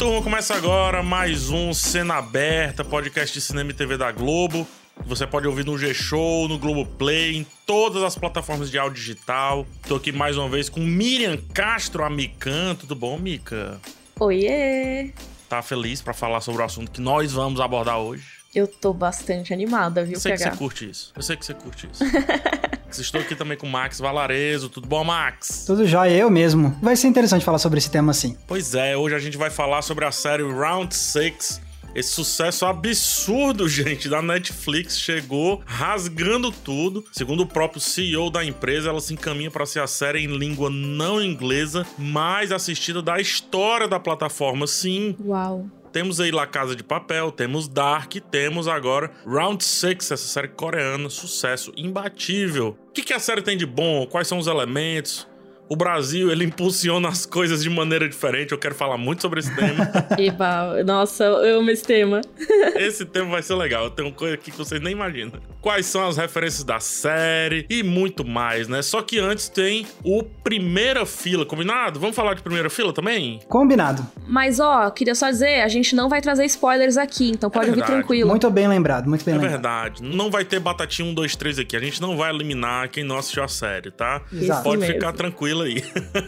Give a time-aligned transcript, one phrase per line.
[0.00, 4.66] Turma, começa agora mais um Cena Aberta, podcast de cinema e TV da Globo.
[5.04, 9.66] Você pode ouvir no G-Show, no Globoplay, em todas as plataformas de áudio digital.
[9.86, 12.74] Tô aqui mais uma vez com Miriam Castro, a Mikan.
[12.76, 13.78] Tudo bom, Mica?
[14.18, 15.12] Oiê!
[15.50, 18.24] Tá feliz pra falar sobre o assunto que nós vamos abordar hoje?
[18.54, 20.50] Eu tô bastante animada, viu, Eu sei que PH?
[20.52, 21.12] você curte isso.
[21.14, 22.02] Eu sei que você curte isso.
[22.98, 24.68] Estou aqui também com o Max Valarezo.
[24.68, 25.64] Tudo bom, Max?
[25.66, 26.76] Tudo jóia, eu mesmo.
[26.82, 28.36] Vai ser interessante falar sobre esse tema assim.
[28.46, 31.60] Pois é, hoje a gente vai falar sobre a série Round 6.
[31.94, 37.04] Esse sucesso absurdo, gente, da Netflix chegou rasgando tudo.
[37.12, 40.70] Segundo o próprio CEO da empresa, ela se encaminha para ser a série em língua
[40.70, 44.66] não inglesa mais assistida da história da plataforma.
[44.66, 45.66] Sim, Uau.
[45.92, 51.08] Temos aí La Casa de Papel, temos Dark, temos agora Round 6, essa série coreana,
[51.08, 52.76] sucesso imbatível.
[52.88, 54.06] O que, que a série tem de bom?
[54.06, 55.29] Quais são os elementos?
[55.72, 58.50] O Brasil, ele impulsiona as coisas de maneira diferente.
[58.50, 59.88] Eu quero falar muito sobre esse tema.
[60.18, 62.20] Eba, nossa, eu amo esse tema.
[62.74, 63.84] esse tema vai ser legal.
[63.84, 65.34] Eu tenho coisa aqui que vocês nem imaginam.
[65.60, 68.82] Quais são as referências da série e muito mais, né?
[68.82, 72.00] Só que antes tem o Primeira Fila, combinado?
[72.00, 73.38] Vamos falar de Primeira Fila também?
[73.48, 74.04] Combinado.
[74.26, 77.78] Mas ó, queria só dizer, a gente não vai trazer spoilers aqui, então pode ouvir
[77.80, 78.00] verdade.
[78.00, 78.28] tranquilo.
[78.28, 79.52] Muito bem lembrado, muito bem É lembrado.
[79.52, 80.02] verdade.
[80.02, 81.76] Não vai ter batatinha 1, 2, 3 aqui.
[81.76, 84.20] A gente não vai eliminar quem não assistiu a série, tá?
[84.32, 84.64] Exato.
[84.64, 84.94] Pode mesmo.
[84.94, 85.82] ficar tranquilo aí.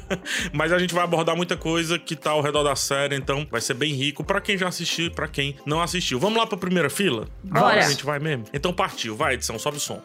[0.53, 3.61] Mas a gente vai abordar muita coisa que tá ao redor da série, então vai
[3.61, 6.19] ser bem rico pra quem já assistiu e pra quem não assistiu.
[6.19, 7.29] Vamos lá pra primeira fila?
[7.43, 7.67] Bora.
[7.67, 8.45] Agora a gente vai mesmo?
[8.53, 9.17] Então partiu.
[9.17, 10.03] Vai, edição, sobe o som.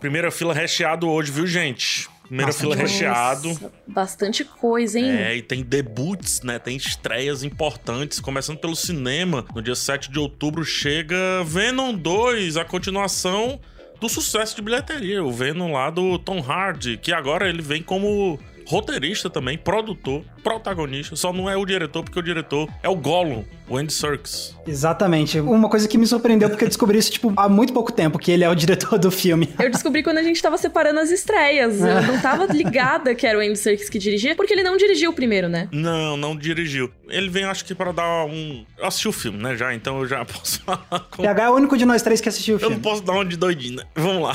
[0.00, 1.97] Primeira fila recheado hoje, viu, gente?
[2.28, 3.72] Primeira Nossa, fila recheado.
[3.86, 5.10] Bastante coisa, hein?
[5.10, 6.58] É, e tem debuts, né?
[6.58, 9.46] Tem estreias importantes, começando pelo cinema.
[9.54, 13.58] No dia 7 de outubro chega Venom 2, a continuação
[13.98, 15.24] do sucesso de bilheteria.
[15.24, 21.14] O Venom lá do Tom Hardy, que agora ele vem como roteirista também, produtor, protagonista.
[21.16, 24.56] Só não é o diretor, porque o diretor é o Gollum, o Andy Serkis.
[24.66, 25.38] Exatamente.
[25.40, 28.30] Uma coisa que me surpreendeu, porque eu descobri isso, tipo, há muito pouco tempo, que
[28.30, 29.48] ele é o diretor do filme.
[29.58, 31.80] Eu descobri quando a gente tava separando as estreias.
[31.80, 35.10] Eu não tava ligada que era o Andy Serkis que dirigia, porque ele não dirigiu
[35.10, 35.68] o primeiro, né?
[35.72, 36.90] Não, não dirigiu.
[37.08, 38.64] Ele vem, acho que, para dar um.
[38.78, 39.56] Eu assisti o filme, né?
[39.56, 42.28] Já, então eu já posso falar com PH é o único de nós três que
[42.28, 42.82] assistiu o Eu não filme.
[42.82, 43.84] posso dar uma de doidinho, né?
[43.94, 44.34] Vamos lá.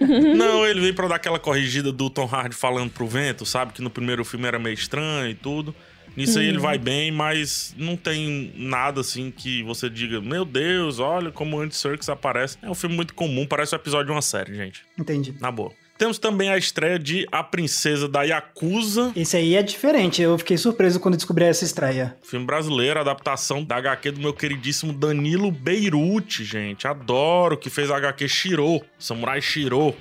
[0.36, 3.72] não, ele veio pra dar aquela corrigida do Tom Hardy falando pro vento, sabe?
[3.72, 5.74] Que no primeiro filme era meio estranho e tudo.
[6.16, 10.98] Nisso aí ele vai bem, mas não tem nada assim que você diga, meu Deus,
[10.98, 12.58] olha como o Andy Serkis aparece.
[12.62, 14.82] É um filme muito comum, parece um episódio de uma série, gente.
[14.98, 15.34] Entendi.
[15.40, 15.72] Na boa.
[15.96, 20.56] Temos também a estreia de A Princesa da Yakuza, Esse aí é diferente, eu fiquei
[20.56, 22.16] surpreso quando descobri essa estreia.
[22.22, 26.88] Filme brasileiro, adaptação da HQ do meu queridíssimo Danilo Beirute, gente.
[26.88, 29.94] Adoro, que fez a HQ Shiro, Samurai Shiro.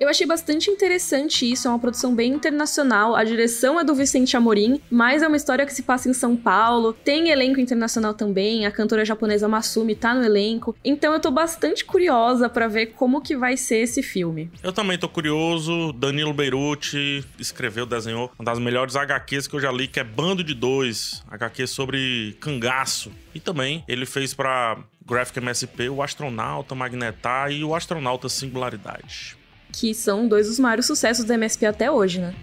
[0.00, 3.16] Eu achei bastante interessante isso, é uma produção bem internacional.
[3.16, 6.36] A direção é do Vicente Amorim, mas é uma história que se passa em São
[6.36, 6.92] Paulo.
[6.92, 10.76] Tem elenco internacional também, a cantora japonesa Masumi tá no elenco.
[10.84, 14.48] Então eu tô bastante curiosa pra ver como que vai ser esse filme.
[14.62, 15.92] Eu também tô curioso.
[15.92, 20.44] Danilo Beirute escreveu, desenhou uma das melhores HQs que eu já li, que é Bando
[20.44, 21.24] de Dois.
[21.28, 23.10] HQ sobre cangaço.
[23.34, 29.37] E também ele fez pra Graphic MSP o Astronauta Magnetar e o Astronauta Singularidade.
[29.78, 32.34] Que são dois dos maiores sucessos da MSP até hoje, né?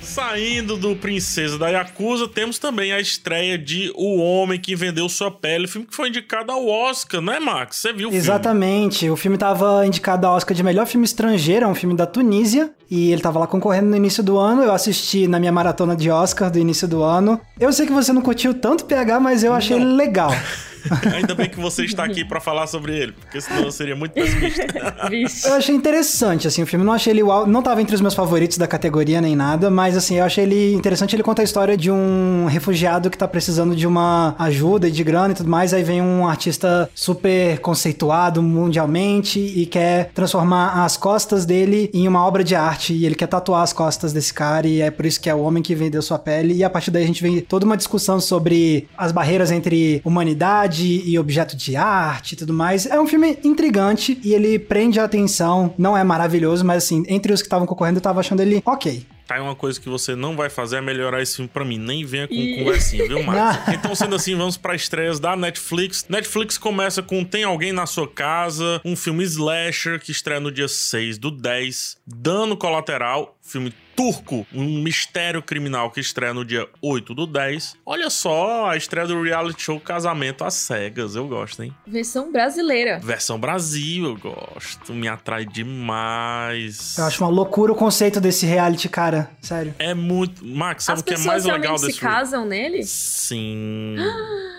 [0.00, 5.30] Saindo do Princesa da Yakuza, temos também a estreia de O Homem que Vendeu Sua
[5.30, 7.76] Pele, filme que foi indicado ao Oscar, né, Max?
[7.76, 8.16] Você viu o filme?
[8.16, 9.10] Exatamente.
[9.10, 12.70] O filme tava indicado a Oscar de melhor filme estrangeiro, é um filme da Tunísia.
[12.88, 14.62] E ele tava lá concorrendo no início do ano.
[14.62, 17.40] Eu assisti na minha maratona de Oscar do início do ano.
[17.58, 20.30] Eu sei que você não curtiu tanto PH, mas eu achei ele legal.
[21.14, 24.12] Ainda bem que você está aqui pra falar sobre ele, porque senão eu seria muito
[24.12, 24.66] pessimista.
[25.48, 26.84] Eu achei interessante, assim, o filme.
[26.84, 29.96] Não achei ele uau, não tava entre os meus favoritos da categoria nem nada, mas
[29.96, 31.14] assim, eu achei ele interessante.
[31.14, 35.02] Ele conta a história de um refugiado que tá precisando de uma ajuda e de
[35.04, 35.72] grana e tudo mais.
[35.72, 42.24] Aí vem um artista super conceituado mundialmente e quer transformar as costas dele em uma
[42.26, 42.92] obra de arte.
[42.92, 45.40] E ele quer tatuar as costas desse cara, e é por isso que é o
[45.40, 46.54] homem que vendeu sua pele.
[46.54, 50.77] E a partir daí a gente vem toda uma discussão sobre as barreiras entre humanidade
[50.84, 52.86] e objeto de arte e tudo mais.
[52.86, 55.74] É um filme intrigante e ele prende a atenção.
[55.78, 59.06] Não é maravilhoso, mas assim, entre os que estavam concorrendo, eu tava achando ele ok.
[59.28, 61.76] Tá aí uma coisa que você não vai fazer é melhorar esse filme pra mim.
[61.76, 62.56] Nem venha com Ih.
[62.64, 63.38] conversinha, viu, Max?
[63.68, 63.74] Ah.
[63.74, 66.06] então, sendo assim, vamos pra estreias da Netflix.
[66.08, 70.66] Netflix começa com Tem Alguém na Sua Casa, um filme slasher que estreia no dia
[70.66, 71.98] 6 do 10.
[72.06, 77.78] Dano Colateral, filme turco, um mistério criminal que estreia no dia 8 do 10.
[77.84, 81.16] Olha só a estreia do reality show Casamento às Cegas.
[81.16, 81.74] Eu gosto, hein?
[81.84, 83.00] Versão brasileira.
[83.00, 84.94] Versão Brasil, eu gosto.
[84.94, 86.96] Me atrai demais.
[86.96, 89.32] Eu acho uma loucura o conceito desse reality, cara.
[89.42, 89.74] Sério.
[89.80, 90.46] É muito.
[90.46, 92.84] Max, sabe As o que é pessoas mais legal realmente desse se casam nele?
[92.84, 93.96] Sim.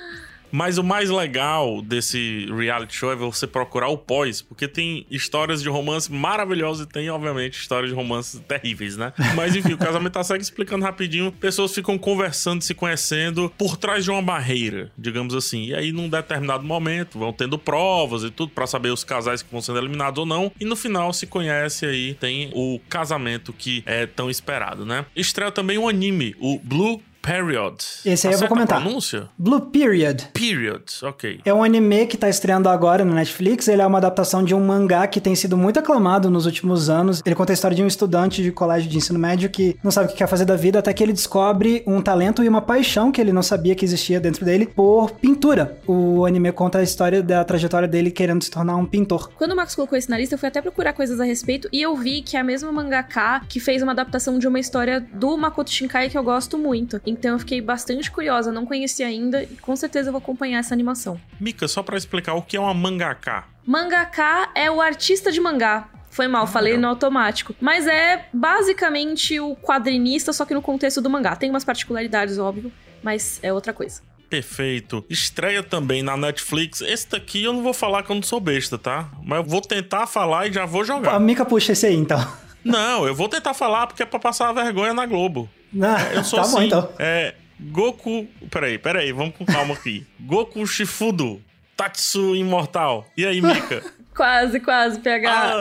[0.51, 5.61] Mas o mais legal desse reality show é você procurar o pós, porque tem histórias
[5.61, 9.13] de romance maravilhosas e tem, obviamente, histórias de romance terríveis, né?
[9.35, 11.31] Mas enfim, o casamento tá segue explicando rapidinho.
[11.31, 15.65] Pessoas ficam conversando, se conhecendo por trás de uma barreira, digamos assim.
[15.65, 19.51] E aí, num determinado momento, vão tendo provas e tudo para saber os casais que
[19.51, 20.51] vão sendo eliminados ou não.
[20.59, 25.05] E no final se conhece aí, tem o casamento que é tão esperado, né?
[25.15, 27.75] Estreia também um anime, o Blue Period.
[28.05, 28.81] Esse aí eu vou comentar.
[28.81, 29.29] pronúncia?
[29.37, 30.27] Blue Period.
[30.33, 31.41] Period, ok.
[31.45, 33.67] É um anime que tá estreando agora no Netflix.
[33.67, 37.21] Ele é uma adaptação de um mangá que tem sido muito aclamado nos últimos anos.
[37.25, 40.07] Ele conta a história de um estudante de colégio de ensino médio que não sabe
[40.07, 43.11] o que quer fazer da vida até que ele descobre um talento e uma paixão
[43.11, 45.77] que ele não sabia que existia dentro dele por pintura.
[45.85, 49.29] O anime conta a história da trajetória dele querendo se tornar um pintor.
[49.37, 51.81] Quando o Max colocou isso na lista, eu fui até procurar coisas a respeito e
[51.81, 55.37] eu vi que é a mesma mangaka que fez uma adaptação de uma história do
[55.37, 56.99] Makoto Shinkai que eu gosto muito.
[57.09, 60.73] Então eu fiquei bastante curiosa, não conhecia ainda e com certeza eu vou acompanhar essa
[60.73, 61.19] animação.
[61.39, 63.45] Mika, só pra explicar o que é uma mangaka.
[63.65, 65.89] Mangaka é o artista de mangá.
[66.09, 67.55] Foi mal, falei no automático.
[67.61, 71.35] Mas é basicamente o quadrinista, só que no contexto do mangá.
[71.35, 72.71] Tem umas particularidades, óbvio,
[73.03, 74.01] mas é outra coisa.
[74.29, 75.03] Perfeito.
[75.09, 76.81] Estreia também na Netflix.
[76.81, 79.09] Esse daqui eu não vou falar que eu não sou besta, tá?
[79.23, 81.19] Mas eu vou tentar falar e já vou A jogar.
[81.19, 82.19] Mika puxa esse aí, então.
[82.63, 85.49] Não, eu vou tentar falar porque é pra passar a vergonha na Globo.
[85.81, 86.55] Ah, Eu sou tá assim.
[86.55, 86.89] bom, então.
[86.99, 87.33] É.
[87.59, 88.27] Goku.
[88.49, 90.05] Peraí, peraí, vamos com calma aqui.
[90.19, 91.41] Goku Shifudo.
[91.75, 93.05] Tatsu Imortal.
[93.15, 93.81] E aí, Mika?
[94.15, 95.29] Quase, quase, PH.
[95.31, 95.59] Ah,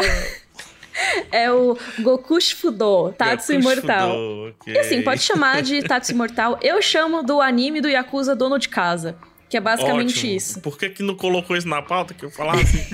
[1.30, 4.08] É o Goku Shifudo, Tatsu Goku Imortal.
[4.10, 4.74] Shifudo, ok.
[4.74, 6.58] E assim, pode chamar de Tatsu Imortal.
[6.60, 9.16] Eu chamo do anime do Yakuza Dono de Casa.
[9.48, 10.32] Que é basicamente Ótimo.
[10.34, 10.60] isso.
[10.60, 12.84] Por que, que não colocou isso na pauta que eu falava assim?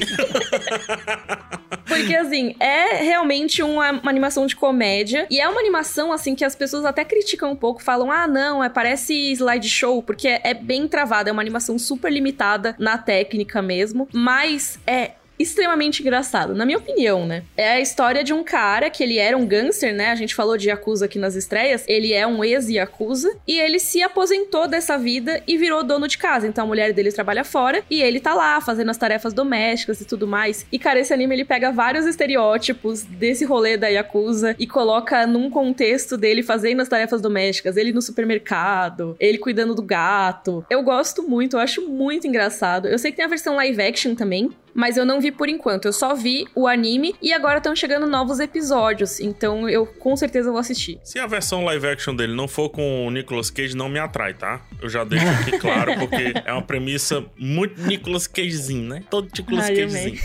[1.98, 5.26] Porque, assim, é realmente uma, uma animação de comédia.
[5.30, 7.82] E é uma animação, assim, que as pessoas até criticam um pouco.
[7.82, 10.02] Falam, ah, não, é, parece slideshow.
[10.02, 11.30] Porque é, é bem travada.
[11.30, 14.08] É uma animação super limitada na técnica mesmo.
[14.12, 17.42] Mas é extremamente engraçado, na minha opinião, né?
[17.56, 20.10] É a história de um cara que ele era um gangster, né?
[20.10, 21.84] A gente falou de Yakuza aqui nas estreias.
[21.86, 26.46] Ele é um ex-Yakuza e ele se aposentou dessa vida e virou dono de casa.
[26.46, 30.04] Então a mulher dele trabalha fora e ele tá lá fazendo as tarefas domésticas e
[30.04, 30.66] tudo mais.
[30.70, 35.50] E cara, esse anime ele pega vários estereótipos desse rolê da Yakuza e coloca num
[35.50, 40.64] contexto dele fazendo as tarefas domésticas, ele no supermercado, ele cuidando do gato.
[40.70, 42.88] Eu gosto muito, eu acho muito engraçado.
[42.88, 45.86] Eu sei que tem a versão live action também, mas eu não vi por enquanto.
[45.86, 49.20] Eu só vi o anime e agora estão chegando novos episódios.
[49.20, 50.98] Então eu com certeza vou assistir.
[51.04, 54.34] Se a versão live action dele não for com o Nicolas Cage, não me atrai,
[54.34, 54.60] tá?
[54.82, 59.04] Eu já deixo aqui claro, porque é uma premissa muito Nicolas Cagezinho, né?
[59.08, 60.20] Todo Nicolas Ai, Cagezinho.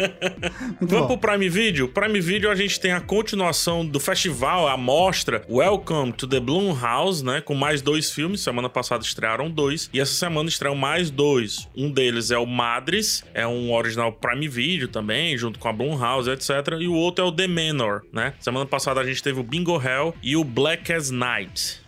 [0.80, 1.18] Vamos bom.
[1.18, 1.88] pro Prime Video?
[1.88, 6.78] Prime Video a gente tem a continuação do festival, a mostra Welcome to the Bloom
[6.78, 7.40] House, né?
[7.40, 8.40] Com mais dois filmes.
[8.40, 9.88] Semana passada estrearam dois.
[9.92, 11.68] E essa semana estreiam mais dois.
[11.76, 16.30] Um deles é o Madres, é um original Prime Video também, junto com a Blumhouse,
[16.30, 16.50] etc.
[16.80, 18.34] E o outro é o The Manor, né?
[18.40, 21.80] Semana passada a gente teve o Bingo Hell e o Black as Night.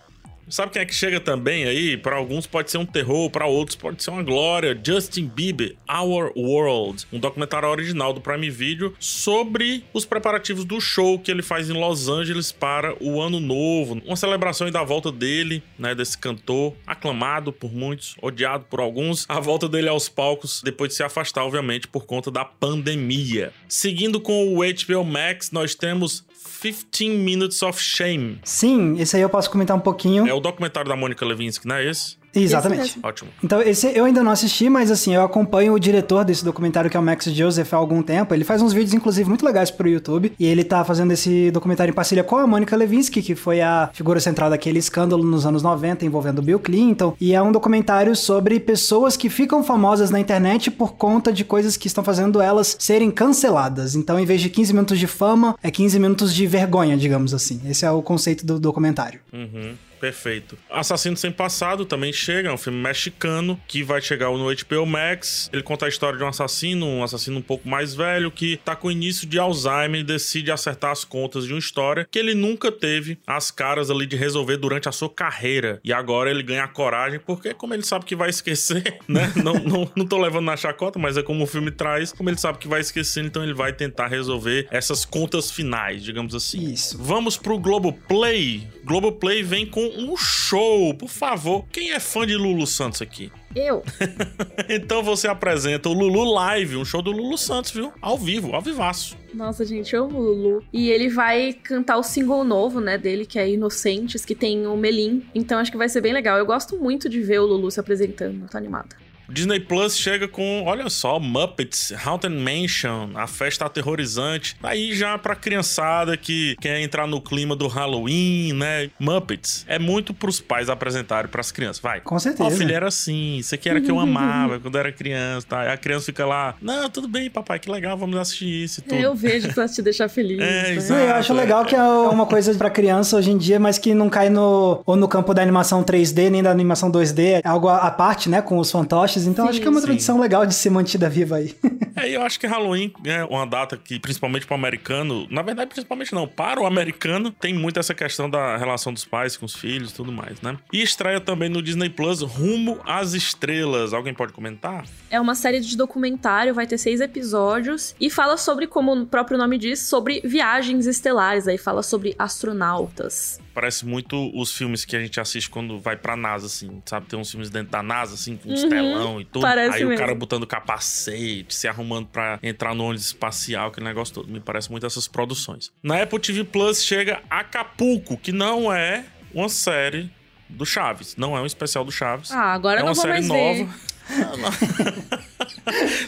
[0.53, 1.97] Sabe quem é que chega também aí?
[1.97, 4.79] Para alguns pode ser um terror, para outros pode ser uma glória.
[4.87, 11.19] Justin Bieber, Our World, um documentário original do Prime Video sobre os preparativos do show
[11.19, 15.63] que ele faz em Los Angeles para o Ano Novo, uma celebração da volta dele,
[15.79, 20.91] né, desse cantor aclamado por muitos, odiado por alguns, a volta dele aos palcos depois
[20.91, 23.55] de se afastar, obviamente, por conta da pandemia.
[23.67, 26.23] Seguindo com o HBO Max, nós temos
[26.71, 28.39] 15 Minutes of Shame.
[28.45, 30.29] Sim, esse aí eu posso comentar um pouquinho.
[30.29, 32.17] É o documentário da Mônica Levinsky, não é esse?
[32.35, 32.99] Exatamente.
[33.03, 33.31] Ótimo.
[33.43, 36.97] Então, esse eu ainda não assisti, mas assim, eu acompanho o diretor desse documentário, que
[36.97, 38.35] é o Max Joseph, há algum tempo.
[38.35, 40.33] Ele faz uns vídeos, inclusive, muito legais pro YouTube.
[40.39, 43.91] E ele tá fazendo esse documentário em parceria com a Monica Lewinsky, que foi a
[43.93, 47.15] figura central daquele escândalo nos anos 90 envolvendo o Bill Clinton.
[47.21, 51.77] E é um documentário sobre pessoas que ficam famosas na internet por conta de coisas
[51.77, 53.95] que estão fazendo elas serem canceladas.
[53.95, 57.61] Então, em vez de 15 minutos de fama, é 15 minutos de vergonha, digamos assim.
[57.69, 59.21] Esse é o conceito do documentário.
[59.33, 59.75] Uhum.
[60.03, 60.59] Perfeito.
[60.69, 65.49] Assassino Sem Passado também chega, é um filme mexicano que vai chegar no HBO Max.
[65.53, 68.75] Ele conta a história de um assassino, um assassino um pouco mais velho, que tá
[68.75, 72.73] com início de Alzheimer e decide acertar as contas de uma história que ele nunca
[72.73, 75.81] teve as caras ali de resolver durante a sua carreira.
[75.85, 79.33] E agora ele ganha a coragem, porque como ele sabe que vai esquecer, né?
[79.37, 82.39] Não, não, não tô levando na chacota, mas é como o filme traz, como ele
[82.39, 86.73] sabe que vai esquecer, então ele vai tentar resolver essas contas finais, digamos assim.
[86.73, 86.99] Isso.
[86.99, 88.67] Vamos pro Globoplay.
[88.85, 91.65] Globoplay vem com um show, por favor.
[91.73, 93.31] Quem é fã de Lulu Santos aqui?
[93.55, 93.83] Eu.
[94.69, 97.93] então você apresenta o Lulu Live, um show do Lulu Santos, viu?
[98.01, 99.17] Ao vivo, ao vivaço.
[99.35, 100.65] Nossa, gente, eu amo o Lulu.
[100.73, 104.77] E ele vai cantar o single novo, né, dele, que é Inocentes, que tem o
[104.77, 105.25] Melim.
[105.35, 106.39] Então acho que vai ser bem legal.
[106.39, 108.49] Eu gosto muito de ver o Lulu se apresentando.
[108.49, 109.02] Tô animada.
[109.33, 114.57] Disney Plus chega com, olha só, Muppets, Haunted Mansion, a festa aterrorizante.
[114.63, 118.91] Aí já pra criançada que quer entrar no clima do Halloween, né?
[118.99, 121.81] Muppets é muito pros pais apresentarem pras crianças.
[121.81, 122.01] Vai.
[122.01, 122.45] Com certeza.
[122.45, 123.37] Ó, filho, era assim.
[123.37, 125.61] Isso aqui era que eu amava quando era criança, tá?
[125.63, 128.83] Aí a criança fica lá, não, tudo bem, papai, que legal, vamos assistir isso e
[128.83, 128.95] tudo.
[128.95, 130.41] É, eu vejo pra te deixar feliz.
[130.41, 131.11] É, né?
[131.11, 134.11] eu acho legal que é uma coisa pra criança hoje em dia, mas que não
[134.11, 137.41] cai no ou no campo da animação 3D, nem da animação 2D.
[137.45, 138.43] É algo à parte, né?
[138.43, 139.22] Com os fantoches.
[139.27, 139.87] Então Sim, acho que é uma sim.
[139.87, 141.55] tradição legal de ser mantida viva aí.
[141.95, 145.69] É, eu acho que Halloween é uma data que, principalmente para o americano, na verdade,
[145.69, 149.55] principalmente não, para o americano, tem muito essa questão da relação dos pais com os
[149.55, 150.57] filhos e tudo mais, né?
[150.73, 153.93] E estreia também no Disney Plus Rumo às Estrelas.
[153.93, 154.87] Alguém pode comentar?
[155.11, 159.37] É uma série de documentário, vai ter seis episódios e fala sobre, como o próprio
[159.37, 161.47] nome diz, sobre viagens estelares.
[161.47, 163.39] Aí fala sobre astronautas.
[163.55, 167.07] Parece muito os filmes que a gente assiste quando vai pra NASA, assim, sabe?
[167.07, 169.45] Tem uns filmes dentro da NASA, assim, com uns telão e tudo.
[169.45, 169.53] Uhum.
[169.53, 169.99] Aí o mesmo.
[169.99, 174.29] cara botando capacete, se arrumando pra entrar no ônibus espacial, aquele negócio todo.
[174.29, 175.71] Me parece muito essas produções.
[175.83, 179.05] Na Apple TV Plus chega Acapulco, que não é
[179.35, 180.11] uma série
[180.49, 181.17] do Chaves.
[181.17, 182.31] Não é um especial do Chaves.
[182.31, 183.65] Ah, agora é não vou série mais nova.
[183.65, 185.23] ver.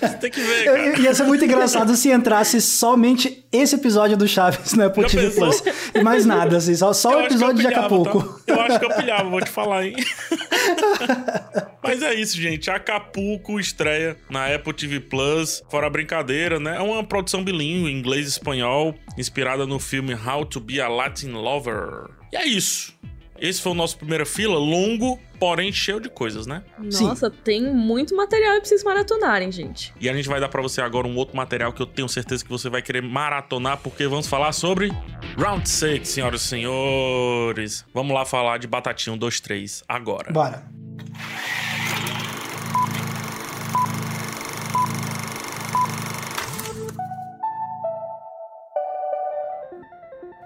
[0.01, 0.99] Você tem que ver, cara.
[1.01, 5.31] Ia ser muito engraçado se entrasse somente esse episódio do Chaves no Apple TV?
[5.31, 5.63] Plus.
[5.95, 8.23] E mais nada, assim, só, só o episódio de pilhava, Acapulco.
[8.47, 8.53] tá?
[8.53, 9.95] Eu acho que eu pilhava, vou te falar, hein?
[11.83, 12.71] Mas é isso, gente.
[12.71, 15.63] Acapulco estreia na Apple TV Plus.
[15.71, 16.77] Fora a brincadeira, né?
[16.77, 21.33] É uma produção bilíngue, inglês e espanhol, inspirada no filme How to Be a Latin
[21.33, 22.09] Lover.
[22.33, 22.95] E é isso.
[23.39, 26.63] Esse foi o nosso primeira fila, longo, porém cheio de coisas, né?
[26.79, 29.93] Nossa, tem muito material aí pra vocês maratonarem, gente.
[30.01, 32.43] E a gente vai dar pra você agora um outro material que eu tenho certeza
[32.43, 34.91] que você vai querer maratonar, porque vamos falar sobre
[35.37, 37.85] Round 6, senhoras e senhores.
[37.93, 40.33] Vamos lá falar de Batatinha 1, 2, 3 agora.
[40.33, 40.65] Bora.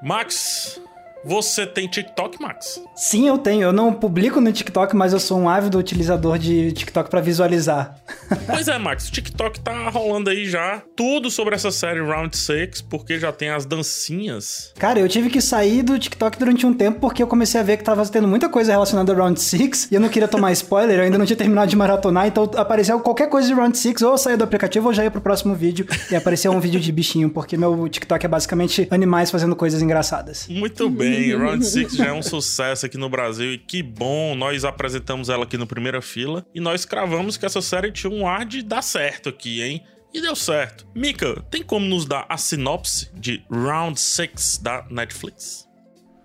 [0.03, 0.81] Max,
[1.25, 2.81] você tem TikTok, Max?
[2.95, 3.63] Sim, eu tenho.
[3.63, 7.97] Eu não publico no TikTok, mas eu sou um ávido utilizador de TikTok pra visualizar.
[8.47, 12.83] pois é, Max, o TikTok tá rolando aí já tudo sobre essa série Round 6,
[12.83, 14.73] porque já tem as dancinhas.
[14.79, 17.77] Cara, eu tive que sair do TikTok durante um tempo porque eu comecei a ver
[17.77, 20.99] que tava tendo muita coisa relacionada a Round 6 e eu não queria tomar spoiler,
[20.99, 24.13] eu ainda não tinha terminado de maratonar, então apareceu qualquer coisa de Round 6, ou
[24.13, 26.93] eu saía do aplicativo ou já ia pro próximo vídeo e apareceu um vídeo de
[26.93, 30.47] bichinho, porque meu TikTok é basicamente animais fazendo coisas engraçadas.
[30.49, 34.65] Muito bem, Round 6 já é um sucesso aqui no Brasil e que bom, nós
[34.65, 38.45] apresentamos ela aqui no Primeira Fila e nós cravamos que essa série tinha um ar
[38.45, 39.83] de dar certo aqui, hein?
[40.13, 40.87] E deu certo.
[40.95, 45.69] Mika, tem como nos dar a sinopse de Round 6 da Netflix?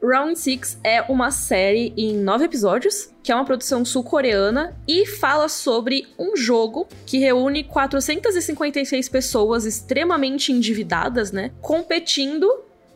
[0.03, 5.47] Round Six é uma série em nove episódios, que é uma produção sul-coreana e fala
[5.47, 12.51] sobre um jogo que reúne 456 pessoas extremamente endividadas, né, competindo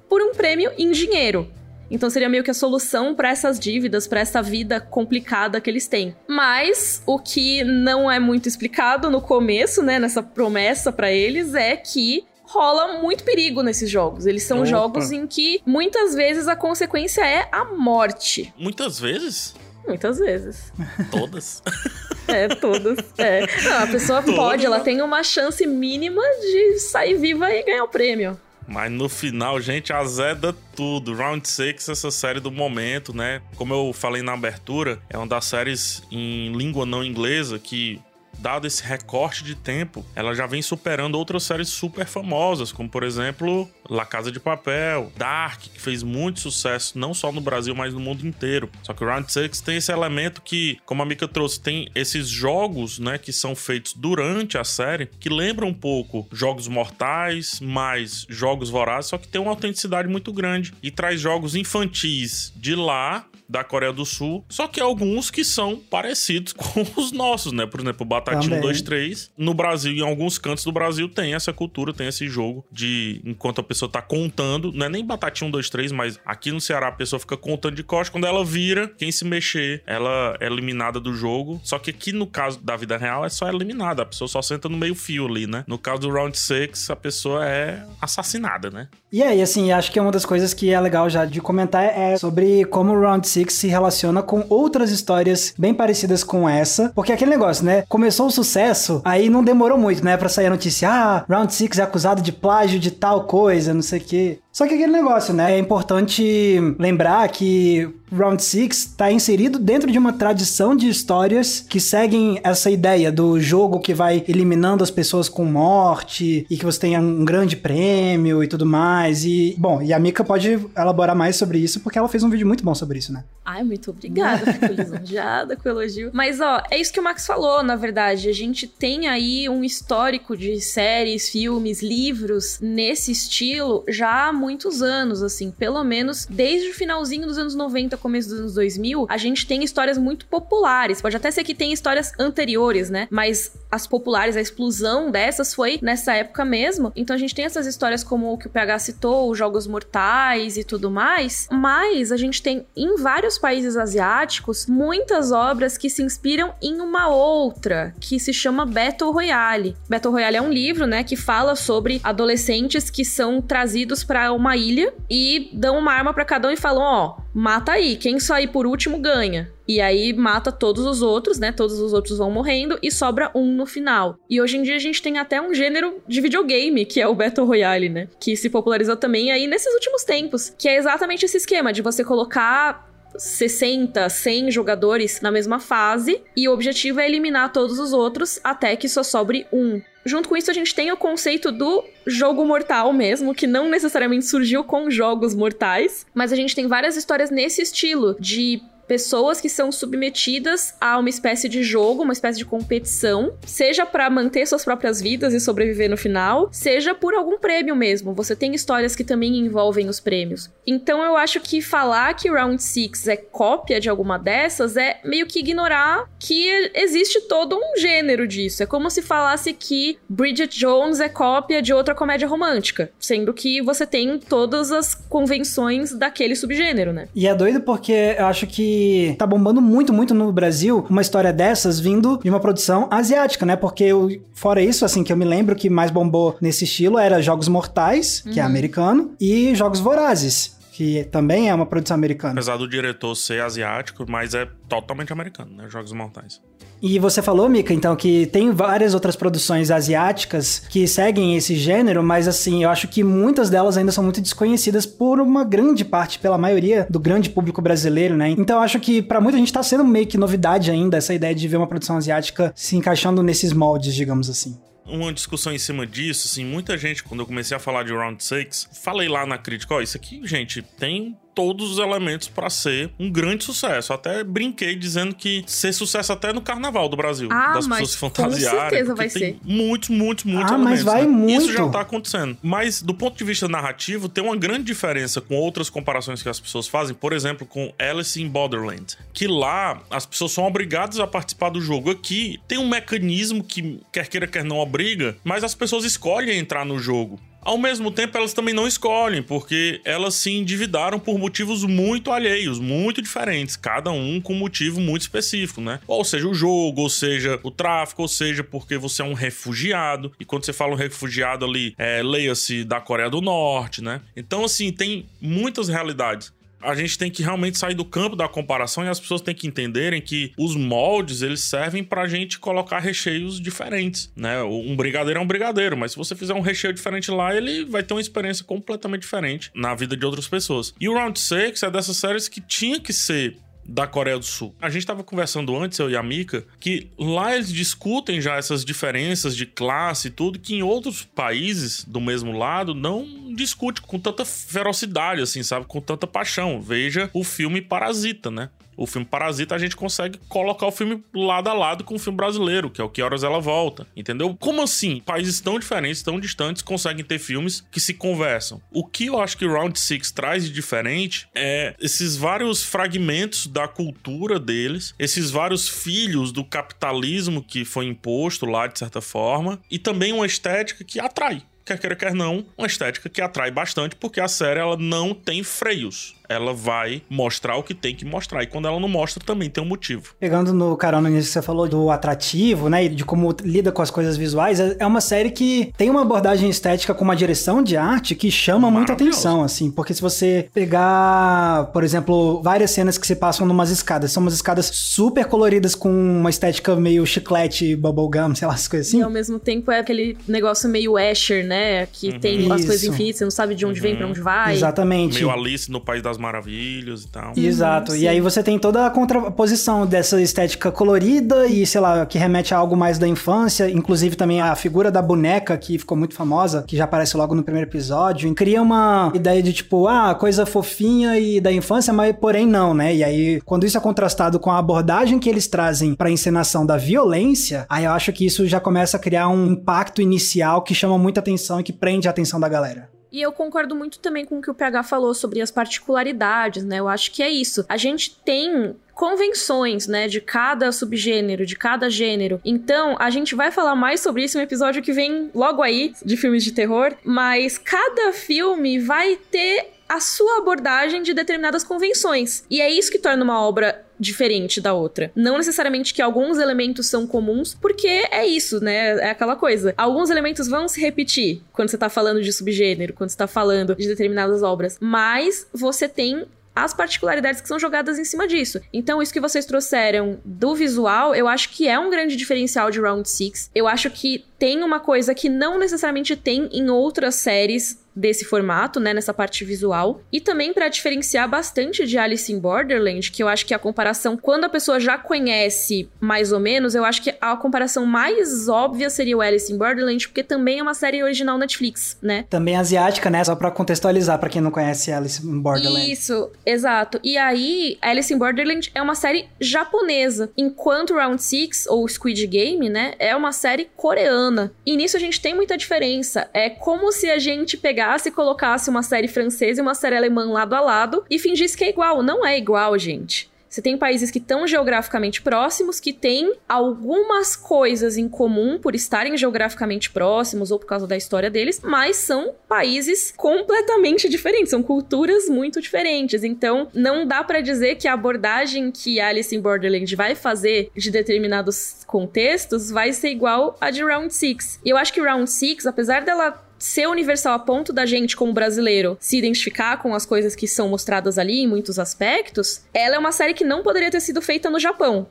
[0.09, 1.49] por um prêmio em dinheiro.
[1.89, 5.87] Então seria meio que a solução para essas dívidas, para essa vida complicada que eles
[5.87, 6.15] têm.
[6.27, 11.75] Mas o que não é muito explicado no começo, né, nessa promessa para eles é
[11.75, 14.25] que rola muito perigo nesses jogos.
[14.25, 14.67] Eles são Opa.
[14.67, 18.53] jogos em que muitas vezes a consequência é a morte.
[18.57, 19.53] Muitas vezes?
[19.87, 20.71] Muitas vezes.
[21.11, 21.61] Todas?
[22.27, 22.97] É, todas.
[23.17, 23.47] É.
[23.63, 24.83] Não, a pessoa Todas, pode, ela né?
[24.83, 28.37] tem uma chance mínima de sair viva e ganhar o prêmio.
[28.67, 31.13] Mas no final, gente, azeda tudo.
[31.13, 33.41] Round 6, essa série do momento, né?
[33.55, 38.01] Como eu falei na abertura, é uma das séries em língua não inglesa que.
[38.39, 43.03] Dado esse recorte de tempo, ela já vem superando outras séries super famosas, como por
[43.03, 47.93] exemplo La Casa de Papel, Dark, que fez muito sucesso não só no Brasil, mas
[47.93, 48.69] no mundo inteiro.
[48.83, 52.27] Só que o Round 6 tem esse elemento que, como a Mika trouxe, tem esses
[52.27, 58.25] jogos, né, que são feitos durante a série, que lembram um pouco jogos mortais, mais
[58.29, 63.25] jogos vorazes, só que tem uma autenticidade muito grande e traz jogos infantis de lá
[63.49, 67.65] da Coreia do Sul, só que alguns que são parecidos com os nossos, né?
[67.65, 68.61] Por exemplo, Batatinha Também.
[68.61, 69.31] 2, 3.
[69.37, 73.61] No Brasil, em alguns cantos do Brasil, tem essa cultura, tem esse jogo de enquanto
[73.61, 76.89] a pessoa tá contando, não é nem Batatinha 1, 2, 3, mas aqui no Ceará
[76.89, 80.99] a pessoa fica contando de costas, quando ela vira, quem se mexer, ela é eliminada
[80.99, 81.59] do jogo.
[81.63, 84.67] Só que aqui no caso da vida real é só eliminada, a pessoa só senta
[84.67, 85.63] no meio fio ali, né?
[85.67, 88.87] No caso do Round 6, a pessoa é assassinada, né?
[89.11, 92.17] E aí, assim, acho que uma das coisas que é legal já de comentar é
[92.17, 96.91] sobre como o Round 6 se relaciona com outras histórias bem parecidas com essa.
[96.95, 97.83] Porque aquele negócio, né?
[97.87, 100.17] Começou o sucesso, aí não demorou muito, né?
[100.17, 103.81] Pra sair a notícia, ah, Round 6 é acusado de plágio de tal coisa, não
[103.81, 104.39] sei o quê.
[104.57, 105.53] Só que aquele negócio, né?
[105.53, 111.79] É importante lembrar que Round 6 está inserido dentro de uma tradição de histórias que
[111.79, 116.79] seguem essa ideia do jogo que vai eliminando as pessoas com morte e que você
[116.79, 119.25] tenha um grande prêmio e tudo mais.
[119.25, 122.47] E, bom, e a Mika pode elaborar mais sobre isso porque ela fez um vídeo
[122.47, 123.25] muito bom sobre isso, né?
[123.43, 124.53] Ai, muito obrigada.
[124.53, 126.11] Fico lisonjeada com o elogio.
[126.13, 128.29] Mas, ó, é isso que o Max falou, na verdade.
[128.29, 134.81] A gente tem aí um histórico de séries, filmes, livros nesse estilo já há muitos
[134.81, 135.51] anos, assim.
[135.51, 139.61] Pelo menos desde o finalzinho dos anos 90, começo dos anos 2000, a gente tem
[139.61, 141.01] histórias muito populares.
[141.01, 143.09] Pode até ser que tenha histórias anteriores, né?
[143.11, 146.93] Mas as populares, a explosão dessas foi nessa época mesmo.
[146.95, 150.55] Então a gente tem essas histórias como o que o PH citou, os Jogos Mortais
[150.55, 151.49] e tudo mais.
[151.51, 157.09] Mas a gente tem em vários países asiáticos muitas obras que se inspiram em uma
[157.09, 159.75] outra, que se chama Battle Royale.
[159.89, 164.55] Battle Royale é um livro, né, que fala sobre adolescentes que são trazidos para uma
[164.55, 168.47] ilha e dão uma arma para cada um e falam, ó, mata aí, quem sair
[168.47, 169.51] por último ganha.
[169.67, 171.51] E aí mata todos os outros, né?
[171.51, 174.17] Todos os outros vão morrendo e sobra um no final.
[174.29, 177.13] E hoje em dia a gente tem até um gênero de videogame, que é o
[177.13, 178.07] Battle Royale, né?
[178.19, 180.53] Que se popularizou também aí nesses últimos tempos.
[180.57, 186.47] Que é exatamente esse esquema de você colocar 60, 100 jogadores na mesma fase e
[186.47, 189.81] o objetivo é eliminar todos os outros até que só sobre um.
[190.07, 194.25] Junto com isso, a gente tem o conceito do jogo mortal mesmo, que não necessariamente
[194.25, 199.49] surgiu com jogos mortais, mas a gente tem várias histórias nesse estilo de pessoas que
[199.49, 204.63] são submetidas a uma espécie de jogo, uma espécie de competição, seja para manter suas
[204.63, 208.13] próprias vidas e sobreviver no final, seja por algum prêmio mesmo.
[208.13, 210.49] Você tem histórias que também envolvem os prêmios.
[210.65, 215.27] Então eu acho que falar que Round 6 é cópia de alguma dessas é meio
[215.27, 218.63] que ignorar que existe todo um gênero disso.
[218.63, 223.61] É como se falasse que Bridget Jones é cópia de outra comédia romântica, sendo que
[223.61, 227.07] você tem todas as convenções daquele subgênero, né?
[227.15, 228.76] E é doido porque eu acho que
[229.17, 233.55] tá bombando muito, muito no Brasil uma história dessas vindo de uma produção asiática, né?
[233.55, 237.21] Porque eu, fora isso, assim, que eu me lembro que mais bombou nesse estilo era
[237.21, 240.55] Jogos Mortais, que é americano, e Jogos Vorazes.
[240.71, 242.33] Que também é uma produção americana.
[242.33, 245.67] Apesar do diretor ser asiático, mas é totalmente americano, né?
[245.67, 246.39] Jogos Mortais.
[246.81, 252.03] E você falou, Mika, então, que tem várias outras produções asiáticas que seguem esse gênero,
[252.03, 256.19] mas assim, eu acho que muitas delas ainda são muito desconhecidas por uma grande parte,
[256.19, 258.29] pela maioria do grande público brasileiro, né?
[258.29, 261.33] Então eu acho que para muita gente tá sendo meio que novidade ainda essa ideia
[261.33, 264.57] de ver uma produção asiática se encaixando nesses moldes, digamos assim
[264.89, 268.23] uma discussão em cima disso, assim, muita gente, quando eu comecei a falar de Round
[268.23, 272.89] 6, falei lá na crítica, ó, isso aqui, gente, tem todos os elementos para ser
[272.97, 273.93] um grande sucesso.
[273.93, 277.29] Até brinquei dizendo que ser sucesso até no carnaval do Brasil.
[277.31, 278.59] Ah, das mas pessoas se fantasiarem.
[278.59, 279.39] Com certeza vai tem ser.
[279.43, 280.83] Muitos, muitos, muitos ah, elementos.
[280.83, 281.07] Mas vai né?
[281.07, 281.43] muito.
[281.43, 282.35] Isso já tá acontecendo.
[282.41, 286.39] Mas do ponto de vista narrativo, tem uma grande diferença com outras comparações que as
[286.39, 286.95] pessoas fazem.
[286.95, 288.97] Por exemplo, com Alice in Borderland.
[289.13, 291.91] Que lá as pessoas são obrigadas a participar do jogo.
[291.91, 296.65] Aqui tem um mecanismo que, quer queira, quer não, obriga, mas as pessoas escolhem entrar
[296.65, 297.19] no jogo.
[297.47, 302.59] Ao mesmo tempo, elas também não escolhem, porque elas se endividaram por motivos muito alheios,
[302.59, 305.79] muito diferentes, cada um com um motivo muito específico, né?
[305.87, 310.11] Ou seja, o jogo, ou seja, o tráfico, ou seja, porque você é um refugiado.
[310.19, 314.01] E quando você fala um refugiado ali, é, leia-se da Coreia do Norte, né?
[314.13, 318.83] Então, assim, tem muitas realidades a gente tem que realmente sair do campo da comparação
[318.83, 323.39] e as pessoas têm que entenderem que os moldes eles servem pra gente colocar recheios
[323.39, 324.41] diferentes, né?
[324.43, 327.83] Um brigadeiro é um brigadeiro, mas se você fizer um recheio diferente lá, ele vai
[327.83, 330.73] ter uma experiência completamente diferente na vida de outras pessoas.
[330.79, 333.37] E o Round 6 é dessas séries que tinha que ser
[333.67, 334.55] da Coreia do Sul.
[334.61, 338.63] A gente estava conversando antes, eu e a Mika, que lá eles discutem já essas
[338.63, 343.99] diferenças de classe e tudo, que em outros países do mesmo lado não discute com
[343.99, 345.65] tanta ferocidade, assim, sabe?
[345.65, 346.61] Com tanta paixão.
[346.61, 348.49] Veja o filme Parasita, né?
[348.77, 352.15] O filme Parasita, a gente consegue colocar o filme lado a lado com o filme
[352.15, 354.37] brasileiro, que é o Que Horas Ela Volta, entendeu?
[354.39, 355.01] Como assim?
[355.03, 358.61] Países tão diferentes, tão distantes, conseguem ter filmes que se conversam.
[358.71, 363.67] O que eu acho que Round Six traz de diferente é esses vários fragmentos da
[363.67, 369.79] cultura deles, esses vários filhos do capitalismo que foi imposto lá, de certa forma, e
[369.79, 374.21] também uma estética que atrai quer queira, quer não, uma estética que atrai bastante, porque
[374.21, 378.43] a série ela não tem freios ela vai mostrar o que tem que mostrar.
[378.43, 380.15] E quando ela não mostra, também tem um motivo.
[380.19, 382.85] Pegando no carona nisso que você falou do atrativo, né?
[382.85, 386.01] E de como lida com as coisas visuais, é, é uma série que tem uma
[386.01, 389.71] abordagem estética com uma direção de arte que chama muita atenção, assim.
[389.71, 394.33] Porque se você pegar, por exemplo, várias cenas que se passam numas escadas, são umas
[394.33, 398.99] escadas super coloridas com uma estética meio chiclete, bubblegum, sei lá, as coisas assim.
[398.99, 401.85] E ao mesmo tempo é aquele negócio meio Asher, né?
[401.87, 402.19] Que uhum.
[402.19, 403.83] tem as coisas infinitas, você não sabe de onde uhum.
[403.83, 404.53] vem, para onde vai.
[404.53, 405.15] Exatamente.
[405.15, 407.33] Meio Alice no País das das Maravilhas e tal.
[407.37, 407.93] Exato.
[407.93, 412.17] Hum, e aí você tem toda a contraposição dessa estética colorida e, sei lá, que
[412.17, 416.15] remete a algo mais da infância, inclusive também a figura da boneca que ficou muito
[416.15, 420.45] famosa, que já aparece logo no primeiro episódio, cria uma ideia de tipo, ah, coisa
[420.45, 422.95] fofinha e da infância, mas porém não, né?
[422.95, 426.77] E aí, quando isso é contrastado com a abordagem que eles trazem para encenação da
[426.77, 430.97] violência, aí eu acho que isso já começa a criar um impacto inicial que chama
[430.97, 432.96] muita atenção e que prende a atenção da galera.
[433.11, 436.79] E eu concordo muito também com o que o PH falou sobre as particularidades, né?
[436.79, 437.65] Eu acho que é isso.
[437.69, 442.41] A gente tem convenções, né, de cada subgênero, de cada gênero.
[442.43, 446.17] Então, a gente vai falar mais sobre isso no episódio que vem logo aí, de
[446.17, 452.43] filmes de terror, mas cada filme vai ter a sua abordagem de determinadas convenções.
[452.49, 455.11] E é isso que torna uma obra diferente da outra.
[455.15, 458.97] Não necessariamente que alguns elementos são comuns, porque é isso, né?
[458.99, 459.73] É aquela coisa.
[459.77, 463.75] Alguns elementos vão se repetir quando você tá falando de subgênero, quando você tá falando
[463.75, 466.25] de determinadas obras, mas você tem
[466.57, 468.59] as particularidades que são jogadas em cima disso.
[468.73, 472.81] Então, isso que vocês trouxeram do visual, eu acho que é um grande diferencial de
[472.81, 473.51] Round 6.
[473.53, 478.79] Eu acho que tem uma coisa que não necessariamente tem em outras séries desse formato,
[478.79, 483.27] né, nessa parte visual, e também para diferenciar bastante de Alice in Borderland, que eu
[483.27, 487.15] acho que a comparação quando a pessoa já conhece mais ou menos, eu acho que
[487.19, 491.37] a comparação mais óbvia seria o Alice in Borderland, porque também é uma série original
[491.37, 492.25] Netflix, né?
[492.29, 493.23] Também asiática, né?
[493.23, 495.91] Só para contextualizar para quem não conhece Alice in Borderland.
[495.91, 496.99] Isso, exato.
[497.03, 502.69] E aí, Alice in Borderland é uma série japonesa, enquanto Round Six ou Squid Game,
[502.69, 504.51] né, é uma série coreana.
[504.65, 506.29] E nisso a gente tem muita diferença.
[506.33, 509.95] É como se a gente pegar pegasse e colocasse uma série francesa e uma série
[509.95, 512.03] alemã lado a lado e fingisse que é igual.
[512.03, 513.31] Não é igual, gente.
[513.49, 519.15] Você tem países que estão geograficamente próximos, que têm algumas coisas em comum por estarem
[519.15, 525.29] geograficamente próximos ou por causa da história deles, mas são países completamente diferentes, são culturas
[525.29, 526.25] muito diferentes.
[526.25, 530.91] Então, não dá para dizer que a abordagem que Alice in Borderland vai fazer de
[530.91, 534.59] determinados contextos vai ser igual a de Round 6.
[534.65, 538.33] E eu acho que Round 6, apesar dela ser universal a ponto da gente, como
[538.33, 542.99] brasileiro, se identificar com as coisas que são mostradas ali em muitos aspectos, ela é
[542.99, 545.07] uma série que não poderia ter sido feita no Japão.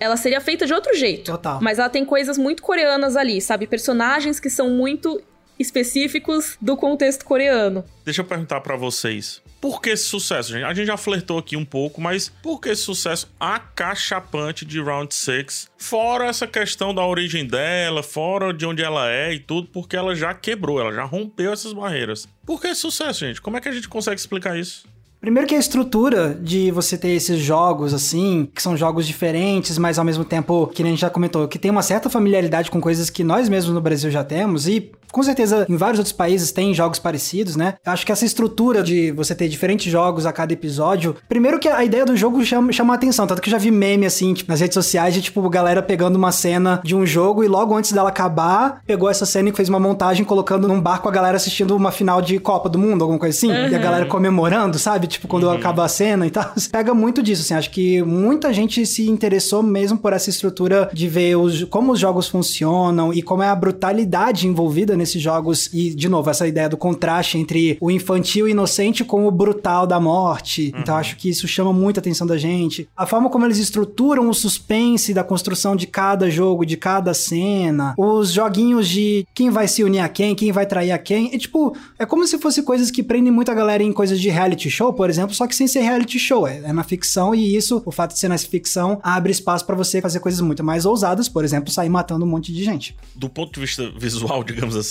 [0.00, 1.32] Ela seria feita de outro jeito.
[1.32, 1.60] Total.
[1.60, 3.66] Mas ela tem coisas muito coreanas ali, sabe?
[3.66, 5.20] Personagens que são muito
[5.58, 7.84] específicos do contexto coreano.
[8.04, 9.42] Deixa eu perguntar para vocês.
[9.60, 10.64] Por que esse sucesso, gente?
[10.64, 15.12] A gente já flertou aqui um pouco, mas por que esse sucesso acachapante de Round
[15.12, 15.68] 6?
[15.76, 20.14] Fora essa questão da origem dela, fora de onde ela é e tudo, porque ela
[20.14, 22.28] já quebrou, ela já rompeu essas barreiras.
[22.46, 23.42] Por que esse sucesso, gente?
[23.42, 24.86] Como é que a gente consegue explicar isso?
[25.20, 29.98] Primeiro que a estrutura de você ter esses jogos, assim, que são jogos diferentes, mas
[29.98, 32.80] ao mesmo tempo, que nem a gente já comentou, que tem uma certa familiaridade com
[32.80, 36.52] coisas que nós mesmos no Brasil já temos, e com certeza, em vários outros países
[36.52, 37.74] tem jogos parecidos, né?
[37.84, 41.16] Acho que essa estrutura de você ter diferentes jogos a cada episódio.
[41.28, 43.26] Primeiro que a ideia do jogo chama, chama a atenção.
[43.26, 46.16] Tanto que eu já vi meme, assim, tipo, nas redes sociais de, tipo, galera pegando
[46.16, 49.68] uma cena de um jogo e logo antes dela acabar, pegou essa cena e fez
[49.68, 53.18] uma montagem colocando num barco a galera assistindo uma final de Copa do Mundo, alguma
[53.18, 53.50] coisa assim.
[53.50, 53.68] Uhum.
[53.68, 55.06] E a galera comemorando, sabe?
[55.06, 55.52] Tipo, quando uhum.
[55.52, 56.52] acaba a cena e tal.
[56.70, 57.54] Pega muito disso, assim.
[57.54, 61.98] Acho que muita gente se interessou mesmo por essa estrutura de ver os, como os
[61.98, 65.70] jogos funcionam e como é a brutalidade envolvida nesses jogos.
[65.72, 69.86] E, de novo, essa ideia do contraste entre o infantil e inocente com o brutal
[69.86, 70.72] da morte.
[70.74, 70.80] Uhum.
[70.80, 72.88] Então, acho que isso chama muita atenção da gente.
[72.96, 77.94] A forma como eles estruturam o suspense da construção de cada jogo, de cada cena.
[77.96, 81.34] Os joguinhos de quem vai se unir a quem, quem vai trair a quem.
[81.34, 84.70] É tipo, é como se fosse coisas que prendem muita galera em coisas de reality
[84.70, 86.46] show, por exemplo, só que sem ser reality show.
[86.46, 89.76] É, é na ficção e isso, o fato de ser na ficção, abre espaço para
[89.76, 92.96] você fazer coisas muito mais ousadas, por exemplo, sair matando um monte de gente.
[93.14, 94.87] Do ponto de vista visual, digamos assim,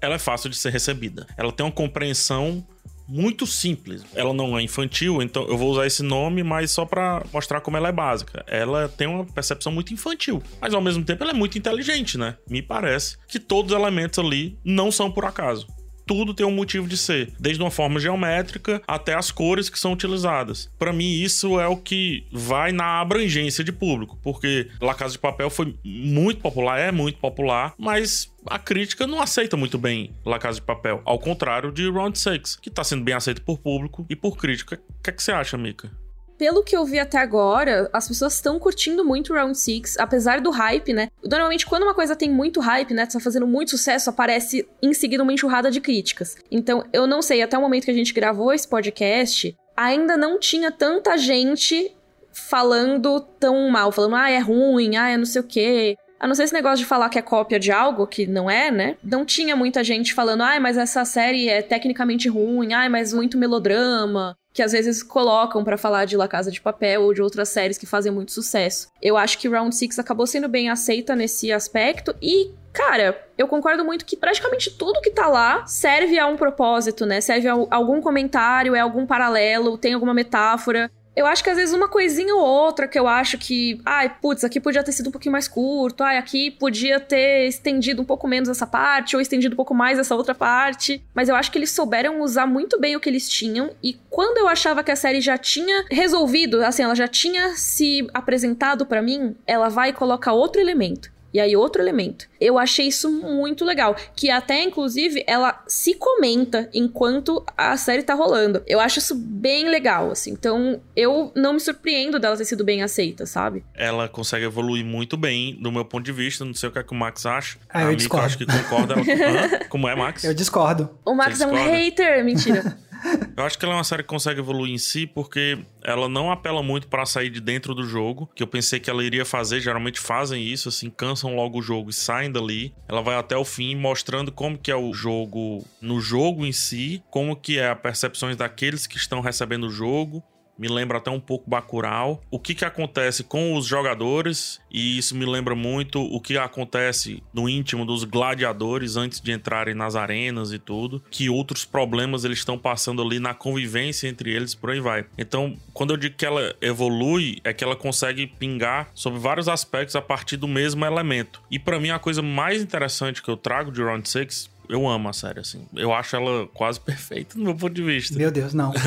[0.00, 1.26] ela é fácil de ser recebida.
[1.36, 2.66] Ela tem uma compreensão
[3.10, 4.04] muito simples.
[4.14, 7.76] Ela não é infantil, então eu vou usar esse nome, mas só para mostrar como
[7.76, 8.44] ela é básica.
[8.46, 12.36] Ela tem uma percepção muito infantil, mas ao mesmo tempo ela é muito inteligente, né?
[12.48, 15.66] Me parece que todos os elementos ali não são por acaso
[16.10, 19.92] tudo tem um motivo de ser, desde uma forma geométrica até as cores que são
[19.92, 20.68] utilizadas.
[20.76, 25.20] Para mim, isso é o que vai na abrangência de público, porque La Casa de
[25.20, 30.40] Papel foi muito popular, é muito popular, mas a crítica não aceita muito bem La
[30.40, 34.04] Casa de Papel, ao contrário de Round 6, que tá sendo bem aceito por público
[34.10, 34.80] e por crítica.
[34.88, 35.92] O que, é que você acha, Mika?
[36.40, 40.48] Pelo que eu vi até agora, as pessoas estão curtindo muito Round 6, apesar do
[40.48, 41.08] hype, né?
[41.22, 43.04] Normalmente, quando uma coisa tem muito hype, né?
[43.04, 46.36] Tá fazendo muito sucesso, aparece em seguida uma enxurrada de críticas.
[46.50, 50.38] Então, eu não sei, até o momento que a gente gravou esse podcast, ainda não
[50.38, 51.94] tinha tanta gente
[52.32, 55.98] falando tão mal, falando, ah, é ruim, ah, é não sei o quê.
[56.18, 58.70] A não ser esse negócio de falar que é cópia de algo, que não é,
[58.70, 58.96] né?
[59.04, 63.36] Não tinha muita gente falando, ai, mas essa série é tecnicamente ruim, ai, mas muito
[63.36, 67.48] melodrama que às vezes colocam para falar de La Casa de Papel ou de outras
[67.48, 68.88] séries que fazem muito sucesso.
[69.00, 73.84] Eu acho que Round Six acabou sendo bem aceita nesse aspecto e Cara, eu concordo
[73.84, 77.20] muito que praticamente tudo que tá lá serve a um propósito, né?
[77.20, 80.88] Serve a algum comentário, é algum paralelo, tem alguma metáfora.
[81.20, 84.42] Eu acho que às vezes uma coisinha ou outra que eu acho que, ai, putz,
[84.42, 88.26] aqui podia ter sido um pouquinho mais curto, ai, aqui podia ter estendido um pouco
[88.26, 91.04] menos essa parte, ou estendido um pouco mais essa outra parte.
[91.14, 94.38] Mas eu acho que eles souberam usar muito bem o que eles tinham, e quando
[94.38, 99.02] eu achava que a série já tinha resolvido, assim, ela já tinha se apresentado para
[99.02, 101.12] mim, ela vai e coloca outro elemento.
[101.32, 102.26] E aí, outro elemento.
[102.40, 103.94] Eu achei isso muito legal.
[104.16, 108.62] Que até, inclusive, ela se comenta enquanto a série tá rolando.
[108.66, 110.32] Eu acho isso bem legal, assim.
[110.32, 113.64] Então, eu não me surpreendo dela ter sido bem aceita, sabe?
[113.74, 116.44] Ela consegue evoluir muito bem, do meu ponto de vista.
[116.44, 117.58] Não sei o que, é que o Max acha.
[117.68, 118.26] Ah, eu a discordo.
[118.26, 118.94] acho que concorda.
[119.10, 119.64] Ela...
[119.68, 120.24] Como é, Max?
[120.24, 120.90] Eu discordo.
[121.04, 122.24] O Max é um hater.
[122.24, 122.76] Mentira.
[123.36, 126.30] Eu acho que ela é uma série que consegue evoluir em si porque ela não
[126.30, 129.60] apela muito para sair de dentro do jogo, que eu pensei que ela iria fazer,
[129.60, 132.74] geralmente fazem isso, assim, cansam logo o jogo e saem dali.
[132.88, 137.02] Ela vai até o fim mostrando como que é o jogo no jogo em si,
[137.10, 140.22] como que é a percepções daqueles que estão recebendo o jogo
[140.60, 142.20] me lembra até um pouco Bacurau.
[142.30, 147.22] O que que acontece com os jogadores, e isso me lembra muito o que acontece
[147.32, 152.38] no íntimo dos gladiadores antes de entrarem nas arenas e tudo, que outros problemas eles
[152.38, 155.06] estão passando ali na convivência entre eles, por aí vai.
[155.16, 159.96] Então, quando eu digo que ela evolui, é que ela consegue pingar sobre vários aspectos
[159.96, 161.40] a partir do mesmo elemento.
[161.50, 165.08] E para mim a coisa mais interessante que eu trago de Round 6 eu amo
[165.08, 165.66] a série, assim.
[165.74, 168.16] Eu acho ela quase perfeita no meu ponto de vista.
[168.16, 168.72] Meu Deus, não.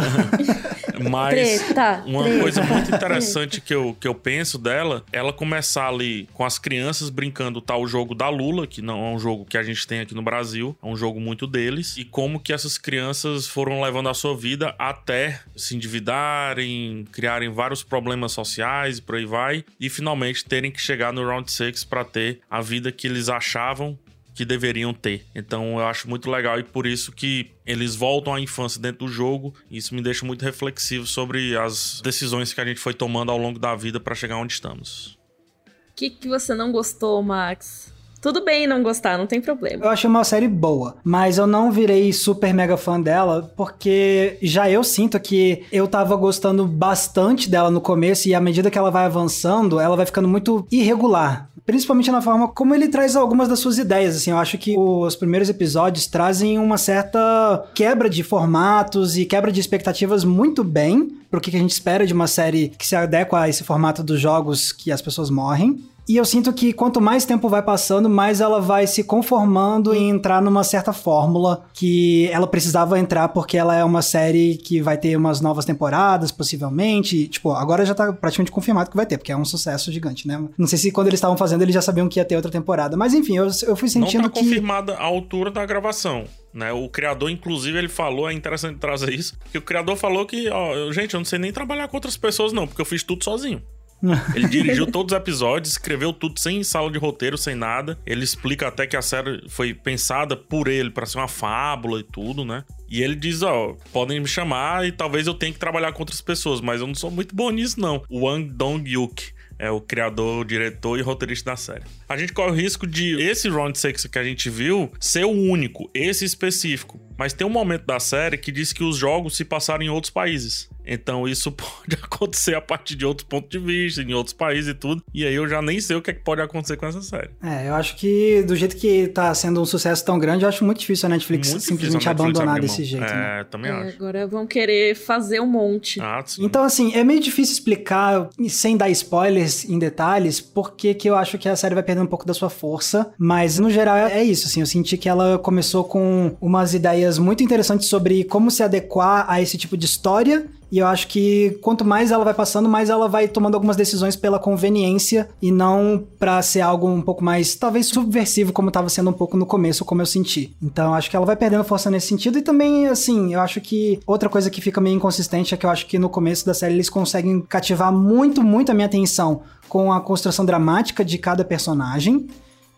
[1.09, 5.87] Mas treta, uma treta, coisa muito interessante que eu, que eu penso dela, ela começar
[5.87, 9.57] ali com as crianças brincando tal jogo da Lula, que não é um jogo que
[9.57, 12.77] a gente tem aqui no Brasil, é um jogo muito deles, e como que essas
[12.77, 19.15] crianças foram levando a sua vida até se endividarem, criarem vários problemas sociais e por
[19.15, 23.07] aí vai, e finalmente terem que chegar no Round 6 para ter a vida que
[23.07, 23.97] eles achavam
[24.33, 25.25] que deveriam ter.
[25.35, 29.07] Então eu acho muito legal e por isso que eles voltam à infância dentro do
[29.07, 29.53] jogo.
[29.69, 33.37] E isso me deixa muito reflexivo sobre as decisões que a gente foi tomando ao
[33.37, 35.17] longo da vida para chegar onde estamos.
[35.65, 37.93] O que, que você não gostou, Max?
[38.23, 39.83] Tudo bem não gostar, não tem problema.
[39.83, 44.69] Eu achei uma série boa, mas eu não virei super mega fã dela, porque já
[44.69, 48.89] eu sinto que eu tava gostando bastante dela no começo e à medida que ela
[48.89, 53.59] vai avançando, ela vai ficando muito irregular principalmente na forma como ele traz algumas das
[53.59, 59.17] suas ideias, assim, eu acho que os primeiros episódios trazem uma certa quebra de formatos
[59.17, 62.85] e quebra de expectativas muito bem pro que a gente espera de uma série que
[62.85, 65.83] se adequa a esse formato dos jogos que as pessoas morrem.
[66.07, 70.11] E eu sinto que quanto mais tempo vai passando, mais ela vai se conformando em
[70.11, 74.95] entrar numa certa fórmula que ela precisava entrar porque ela é uma série que vai
[74.95, 77.27] ter umas novas temporadas, possivelmente.
[77.29, 80.39] Tipo, agora já tá praticamente confirmado que vai ter, porque é um sucesso gigante, né?
[80.55, 82.95] Não sei se quando eles estavam fazendo eles já sabiam que ia ter outra temporada.
[82.95, 84.45] Mas enfim, eu, eu fui sentindo Não tá que...
[84.45, 86.25] confirmada a altura da gravação.
[86.53, 86.71] Né?
[86.71, 90.91] O criador, inclusive, ele falou, é interessante trazer isso, que o criador falou que, ó,
[90.91, 93.61] gente, eu não sei nem trabalhar com outras pessoas, não, porque eu fiz tudo sozinho.
[94.35, 97.97] Ele dirigiu todos os episódios, escreveu tudo sem sala de roteiro, sem nada.
[98.05, 102.03] Ele explica até que a série foi pensada por ele para ser uma fábula e
[102.03, 102.65] tudo, né?
[102.89, 106.19] E ele diz, ó, podem me chamar e talvez eu tenha que trabalhar com outras
[106.19, 108.03] pessoas, mas eu não sou muito bom nisso não.
[108.11, 111.83] Wang Dong-yuk é o criador, diretor e roteirista da série.
[112.07, 115.31] A gente corre o risco de esse Round 6 que a gente viu ser o
[115.31, 116.99] único, esse específico.
[117.17, 120.11] Mas tem um momento da série que diz que os jogos se passaram em outros
[120.11, 120.69] países.
[120.85, 124.73] Então isso pode acontecer a partir de outros pontos de vista, em outros países e
[124.73, 125.03] tudo.
[125.13, 127.29] E aí eu já nem sei o que, é que pode acontecer com essa série.
[127.41, 130.63] É, eu acho que do jeito que tá sendo um sucesso tão grande, eu acho
[130.63, 133.05] muito difícil a Netflix muito simplesmente Netflix abandonar desse jeito.
[133.05, 133.45] É, né?
[133.49, 133.95] também é, acho.
[133.95, 136.01] Agora vão querer fazer um monte.
[136.01, 141.15] Ah, então, assim, é meio difícil explicar, sem dar spoilers em detalhes, porque que eu
[141.15, 143.11] acho que a série vai perder um pouco da sua força.
[143.17, 144.59] Mas, no geral, é isso, assim.
[144.59, 149.41] Eu senti que ela começou com umas ideias muito interessantes sobre como se adequar a
[149.41, 153.07] esse tipo de história e eu acho que quanto mais ela vai passando, mais ela
[153.07, 157.85] vai tomando algumas decisões pela conveniência e não para ser algo um pouco mais, talvez
[157.85, 160.51] subversivo, como estava sendo um pouco no começo, como eu senti.
[160.59, 162.39] Então acho que ela vai perdendo força nesse sentido.
[162.39, 165.69] E também, assim, eu acho que outra coisa que fica meio inconsistente é que eu
[165.69, 169.93] acho que no começo da série eles conseguem cativar muito, muito a minha atenção com
[169.93, 172.27] a construção dramática de cada personagem.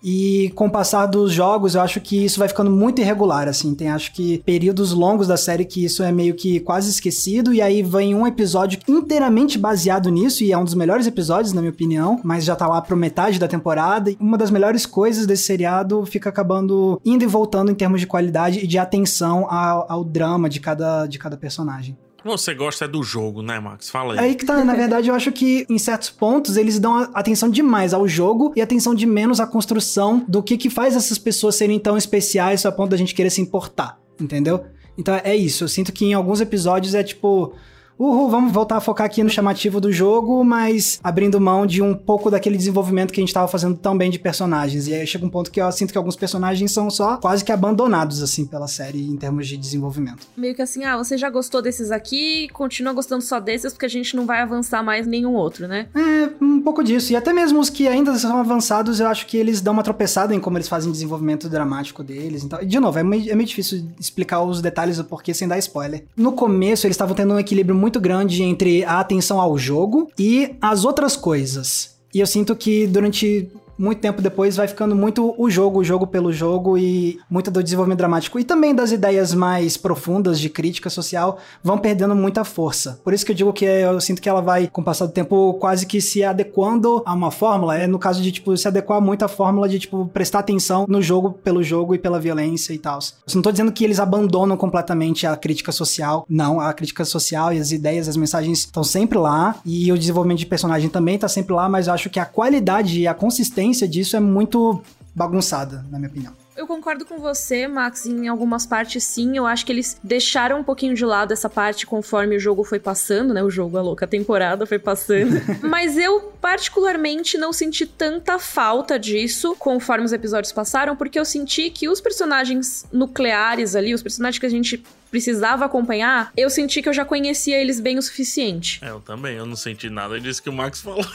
[0.07, 3.73] E com o passar dos jogos, eu acho que isso vai ficando muito irregular, assim.
[3.73, 7.59] Tem acho que períodos longos da série que isso é meio que quase esquecido, e
[7.59, 11.73] aí vem um episódio inteiramente baseado nisso, e é um dos melhores episódios, na minha
[11.73, 14.11] opinião, mas já tá lá pro metade da temporada.
[14.11, 18.05] E uma das melhores coisas desse seriado fica acabando indo e voltando em termos de
[18.05, 21.97] qualidade e de atenção ao, ao drama de cada, de cada personagem.
[22.25, 23.87] Você gosta é do jogo, né, Max?
[23.87, 24.19] Fala aí.
[24.19, 27.47] É aí que tá, na verdade, eu acho que em certos pontos eles dão atenção
[27.47, 31.55] demais ao jogo e atenção de menos à construção do que que faz essas pessoas
[31.55, 34.65] serem tão especiais a ponto da gente querer se importar, entendeu?
[34.97, 37.53] Então é isso, eu sinto que em alguns episódios é tipo
[37.97, 41.93] uhul, vamos voltar a focar aqui no chamativo do jogo, mas abrindo mão de um
[41.93, 44.87] pouco daquele desenvolvimento que a gente estava fazendo tão bem de personagens.
[44.87, 47.51] E aí chega um ponto que eu sinto que alguns personagens são só quase que
[47.51, 50.27] abandonados, assim, pela série em termos de desenvolvimento.
[50.35, 53.89] Meio que assim, ah, você já gostou desses aqui, continua gostando só desses, porque a
[53.89, 55.87] gente não vai avançar mais nenhum outro, né?
[55.95, 57.13] É, um pouco disso.
[57.13, 60.33] E até mesmo os que ainda são avançados, eu acho que eles dão uma tropeçada
[60.33, 62.43] em como eles fazem desenvolvimento dramático deles.
[62.43, 65.57] Então, de novo, é meio, é meio difícil explicar os detalhes do porquê sem dar
[65.59, 66.05] spoiler.
[66.15, 70.55] No começo, eles estavam tendo um equilíbrio muito grande entre a atenção ao jogo e
[70.59, 71.97] as outras coisas.
[72.11, 76.07] E eu sinto que durante muito tempo depois vai ficando muito o jogo, o jogo
[76.07, 80.89] pelo jogo e muito do desenvolvimento dramático e também das ideias mais profundas de crítica
[80.89, 82.99] social vão perdendo muita força.
[83.03, 85.11] Por isso que eu digo que eu sinto que ela vai, com o passar do
[85.11, 87.77] tempo, quase que se adequando a uma fórmula.
[87.77, 91.01] É no caso de, tipo, se adequar muito à fórmula de, tipo, prestar atenção no
[91.01, 92.99] jogo pelo jogo e pela violência e tal.
[93.27, 96.25] Eu não tô dizendo que eles abandonam completamente a crítica social.
[96.29, 100.39] Não, a crítica social e as ideias, as mensagens estão sempre lá e o desenvolvimento
[100.39, 103.64] de personagem também tá sempre lá, mas eu acho que a qualidade e a consistência
[103.65, 104.81] essência disso é muito
[105.13, 106.44] bagunçada, na minha opinião.
[106.55, 109.35] Eu concordo com você, Max, em algumas partes sim.
[109.35, 112.79] Eu acho que eles deixaram um pouquinho de lado essa parte conforme o jogo foi
[112.79, 113.43] passando, né?
[113.43, 115.35] O jogo, a louca temporada foi passando.
[115.61, 121.69] Mas eu, particularmente, não senti tanta falta disso conforme os episódios passaram, porque eu senti
[121.69, 126.87] que os personagens nucleares ali, os personagens que a gente precisava acompanhar, eu senti que
[126.87, 128.79] eu já conhecia eles bem o suficiente.
[128.81, 131.05] É, eu também, eu não senti nada disso que o Max falou.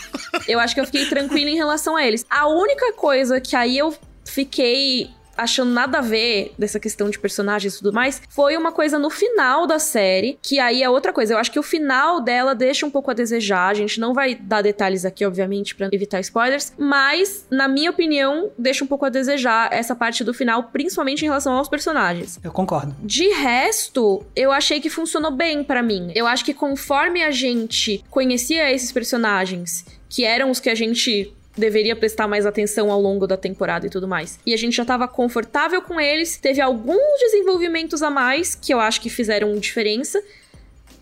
[0.46, 2.26] eu acho que eu fiquei tranquila em relação a eles.
[2.28, 7.74] A única coisa que aí eu fiquei achando nada a ver dessa questão de personagens
[7.74, 11.34] e tudo mais, foi uma coisa no final da série, que aí é outra coisa.
[11.34, 13.68] Eu acho que o final dela deixa um pouco a desejar.
[13.68, 18.50] A gente não vai dar detalhes aqui, obviamente, para evitar spoilers, mas, na minha opinião,
[18.58, 22.38] deixa um pouco a desejar essa parte do final, principalmente em relação aos personagens.
[22.42, 22.94] Eu concordo.
[23.02, 26.12] De resto, eu achei que funcionou bem para mim.
[26.14, 31.32] Eu acho que conforme a gente conhecia esses personagens, que eram os que a gente
[31.60, 34.40] deveria prestar mais atenção ao longo da temporada e tudo mais.
[34.44, 38.80] E a gente já tava confortável com eles, teve alguns desenvolvimentos a mais que eu
[38.80, 40.20] acho que fizeram diferença.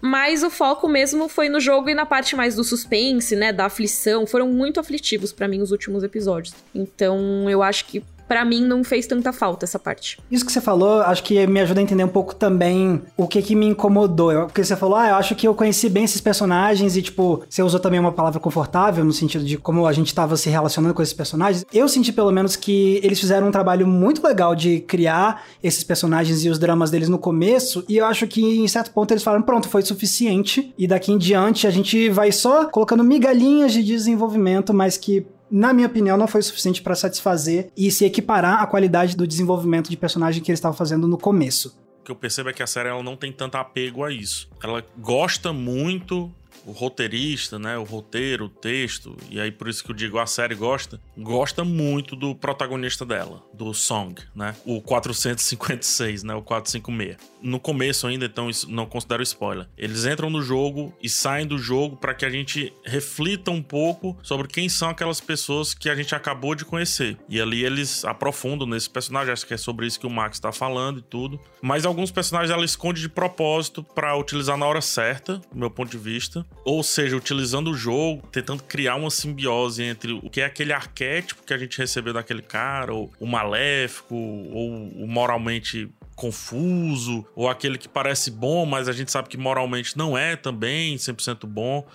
[0.00, 3.64] Mas o foco mesmo foi no jogo e na parte mais do suspense, né, da
[3.64, 4.26] aflição.
[4.26, 6.54] Foram muito aflitivos para mim os últimos episódios.
[6.72, 10.18] Então, eu acho que para mim não fez tanta falta essa parte.
[10.30, 13.42] Isso que você falou, acho que me ajuda a entender um pouco também o que
[13.42, 14.46] que me incomodou.
[14.46, 17.62] Porque você falou, ah, eu acho que eu conheci bem esses personagens e, tipo, você
[17.62, 21.02] usou também uma palavra confortável no sentido de como a gente tava se relacionando com
[21.02, 21.64] esses personagens.
[21.72, 26.44] Eu senti pelo menos que eles fizeram um trabalho muito legal de criar esses personagens
[26.44, 29.42] e os dramas deles no começo e eu acho que em certo ponto eles falaram,
[29.42, 34.74] pronto, foi suficiente e daqui em diante a gente vai só colocando migalhinhas de desenvolvimento,
[34.74, 39.16] mas que na minha opinião, não foi suficiente para satisfazer e se equiparar à qualidade
[39.16, 41.78] do desenvolvimento de personagem que eles estavam fazendo no começo.
[42.00, 44.48] O que eu percebo é que a série ela não tem tanto apego a isso.
[44.62, 46.32] Ela gosta muito
[46.68, 50.26] o roteirista, né, o roteiro, o texto, e aí por isso que eu digo a
[50.26, 54.54] série gosta, gosta muito do protagonista dela, do Song, né?
[54.66, 57.16] O 456, né, o 456.
[57.42, 59.66] No começo ainda, então isso não considero spoiler.
[59.76, 64.16] Eles entram no jogo e saem do jogo para que a gente reflita um pouco
[64.22, 67.16] sobre quem são aquelas pessoas que a gente acabou de conhecer.
[67.28, 70.52] E ali eles aprofundam nesse personagem, acho que é sobre isso que o Max tá
[70.52, 71.40] falando e tudo.
[71.62, 75.90] Mas alguns personagens ela esconde de propósito para utilizar na hora certa, do meu ponto
[75.90, 76.44] de vista.
[76.64, 81.42] Ou seja, utilizando o jogo, tentando criar uma simbiose entre o que é aquele arquétipo
[81.44, 85.88] que a gente recebeu daquele cara, ou o maléfico, ou o moralmente
[86.18, 90.96] confuso, ou aquele que parece bom, mas a gente sabe que moralmente não é também
[90.96, 91.86] 100% bom.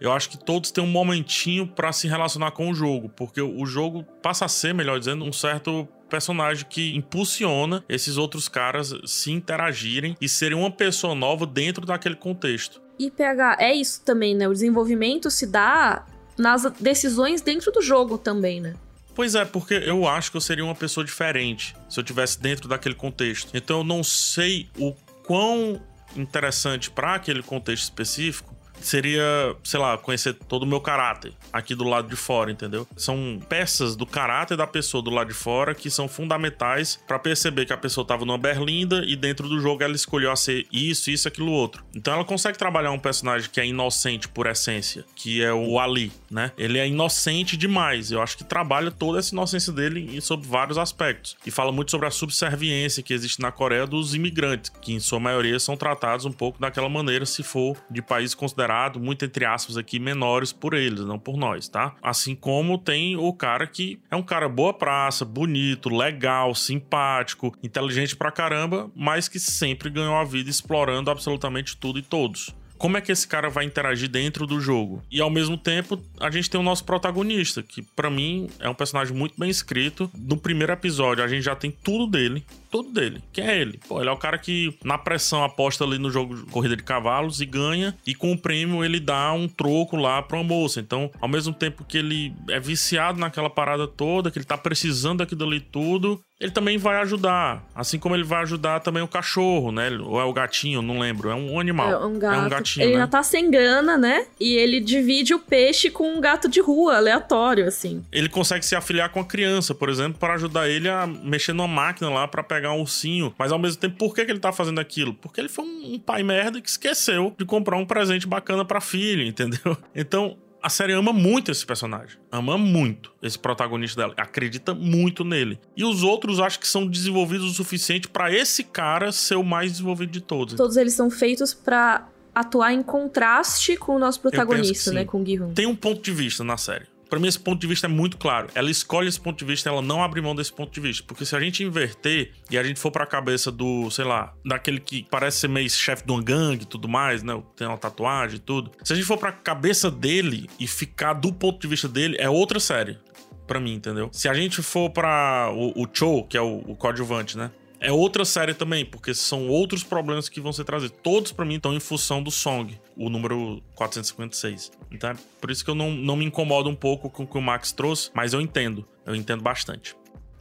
[0.00, 3.66] Eu acho que todos têm um momentinho para se relacionar com o jogo, porque o
[3.66, 9.32] jogo passa a ser, melhor dizendo, um certo personagem que impulsiona esses outros caras se
[9.32, 12.80] interagirem e serem uma pessoa nova dentro daquele contexto.
[12.96, 14.46] E PH, é isso também, né?
[14.46, 16.06] O desenvolvimento se dá
[16.38, 18.74] nas decisões dentro do jogo também, né?
[19.14, 22.68] Pois é, porque eu acho que eu seria uma pessoa diferente se eu tivesse dentro
[22.68, 23.56] daquele contexto.
[23.56, 24.92] Então eu não sei o
[25.24, 25.80] quão
[26.16, 29.22] interessante para aquele contexto específico seria,
[29.62, 32.86] sei lá, conhecer todo o meu caráter aqui do lado de fora, entendeu?
[32.96, 37.64] São peças do caráter da pessoa do lado de fora que são fundamentais para perceber
[37.66, 41.10] que a pessoa tava numa berlinda e dentro do jogo ela escolheu a ser isso,
[41.10, 41.84] isso, aquilo outro.
[41.94, 46.12] Então ela consegue trabalhar um personagem que é inocente por essência, que é o Ali,
[46.30, 46.52] né?
[46.58, 48.10] Ele é inocente demais.
[48.10, 51.36] Eu acho que trabalha toda essa inocência dele sobre vários aspectos.
[51.46, 55.20] E fala muito sobre a subserviência que existe na Coreia dos imigrantes, que em sua
[55.20, 58.63] maioria são tratados um pouco daquela maneira se for de países considerados
[59.00, 61.94] muito entre aspas aqui, menores por eles, não por nós, tá?
[62.02, 68.16] Assim como tem o cara que é um cara boa praça, bonito, legal, simpático, inteligente
[68.16, 73.00] pra caramba, mas que sempre ganhou a vida explorando absolutamente tudo e todos como é
[73.00, 75.02] que esse cara vai interagir dentro do jogo.
[75.10, 78.74] E ao mesmo tempo, a gente tem o nosso protagonista, que para mim é um
[78.74, 80.10] personagem muito bem escrito.
[80.14, 82.44] No primeiro episódio, a gente já tem tudo dele
[82.74, 83.22] tudo dele.
[83.32, 83.78] Quem é ele?
[83.86, 86.82] Pô, ele é o cara que na pressão aposta ali no jogo de corrida de
[86.82, 87.96] cavalos e ganha.
[88.04, 90.80] E com o prêmio ele dá um troco lá pra uma moça.
[90.80, 95.18] Então, ao mesmo tempo que ele é viciado naquela parada toda, que ele tá precisando
[95.18, 97.64] daquilo ali tudo, ele também vai ajudar.
[97.74, 99.88] Assim como ele vai ajudar também o cachorro, né?
[100.02, 101.30] Ou é o gatinho, não lembro.
[101.30, 101.90] É um animal.
[101.90, 102.34] É um, gato.
[102.34, 102.84] É um gatinho.
[102.84, 102.98] Ele né?
[102.98, 104.26] já tá sem grana, né?
[104.40, 108.04] E ele divide o peixe com um gato de rua, aleatório, assim.
[108.10, 111.68] Ele consegue se afiliar com a criança, por exemplo, para ajudar ele a mexer numa
[111.68, 113.34] máquina lá para pegar um ursinho.
[113.38, 115.14] Mas ao mesmo tempo, por que, que ele tá fazendo aquilo?
[115.14, 118.80] Porque ele foi um, um pai merda que esqueceu de comprar um presente bacana pra
[118.80, 119.76] filha, entendeu?
[119.94, 122.16] Então, a série ama muito esse personagem.
[122.32, 124.14] Ama muito esse protagonista dela.
[124.16, 125.58] Acredita muito nele.
[125.76, 129.72] E os outros acho que são desenvolvidos o suficiente para esse cara ser o mais
[129.72, 130.54] desenvolvido de todos.
[130.54, 135.04] Todos eles são feitos para atuar em contraste com o nosso protagonista, né?
[135.04, 135.52] Com o Gi-hun.
[135.52, 136.86] Tem um ponto de vista na série.
[137.14, 138.48] Para mim, esse ponto de vista é muito claro.
[138.56, 141.04] Ela escolhe esse ponto de vista, ela não abre mão desse ponto de vista.
[141.06, 144.80] Porque se a gente inverter e a gente for pra cabeça do, sei lá, daquele
[144.80, 147.40] que parece ser meio chefe de uma gangue e tudo mais, né?
[147.54, 148.72] Tem uma tatuagem e tudo.
[148.82, 152.28] Se a gente for pra cabeça dele e ficar do ponto de vista dele, é
[152.28, 152.98] outra série.
[153.46, 154.10] Pra mim, entendeu?
[154.10, 157.52] Se a gente for pra o, o Cho, que é o, o coadjuvante, né?
[157.84, 160.96] É outra série também, porque são outros problemas que vão ser trazidos.
[161.02, 164.72] Todos, para mim, estão em função do Song, o número 456.
[164.90, 167.36] Então, é por isso que eu não, não me incomodo um pouco com o que
[167.36, 168.86] o Max trouxe, mas eu entendo.
[169.04, 169.94] Eu entendo bastante.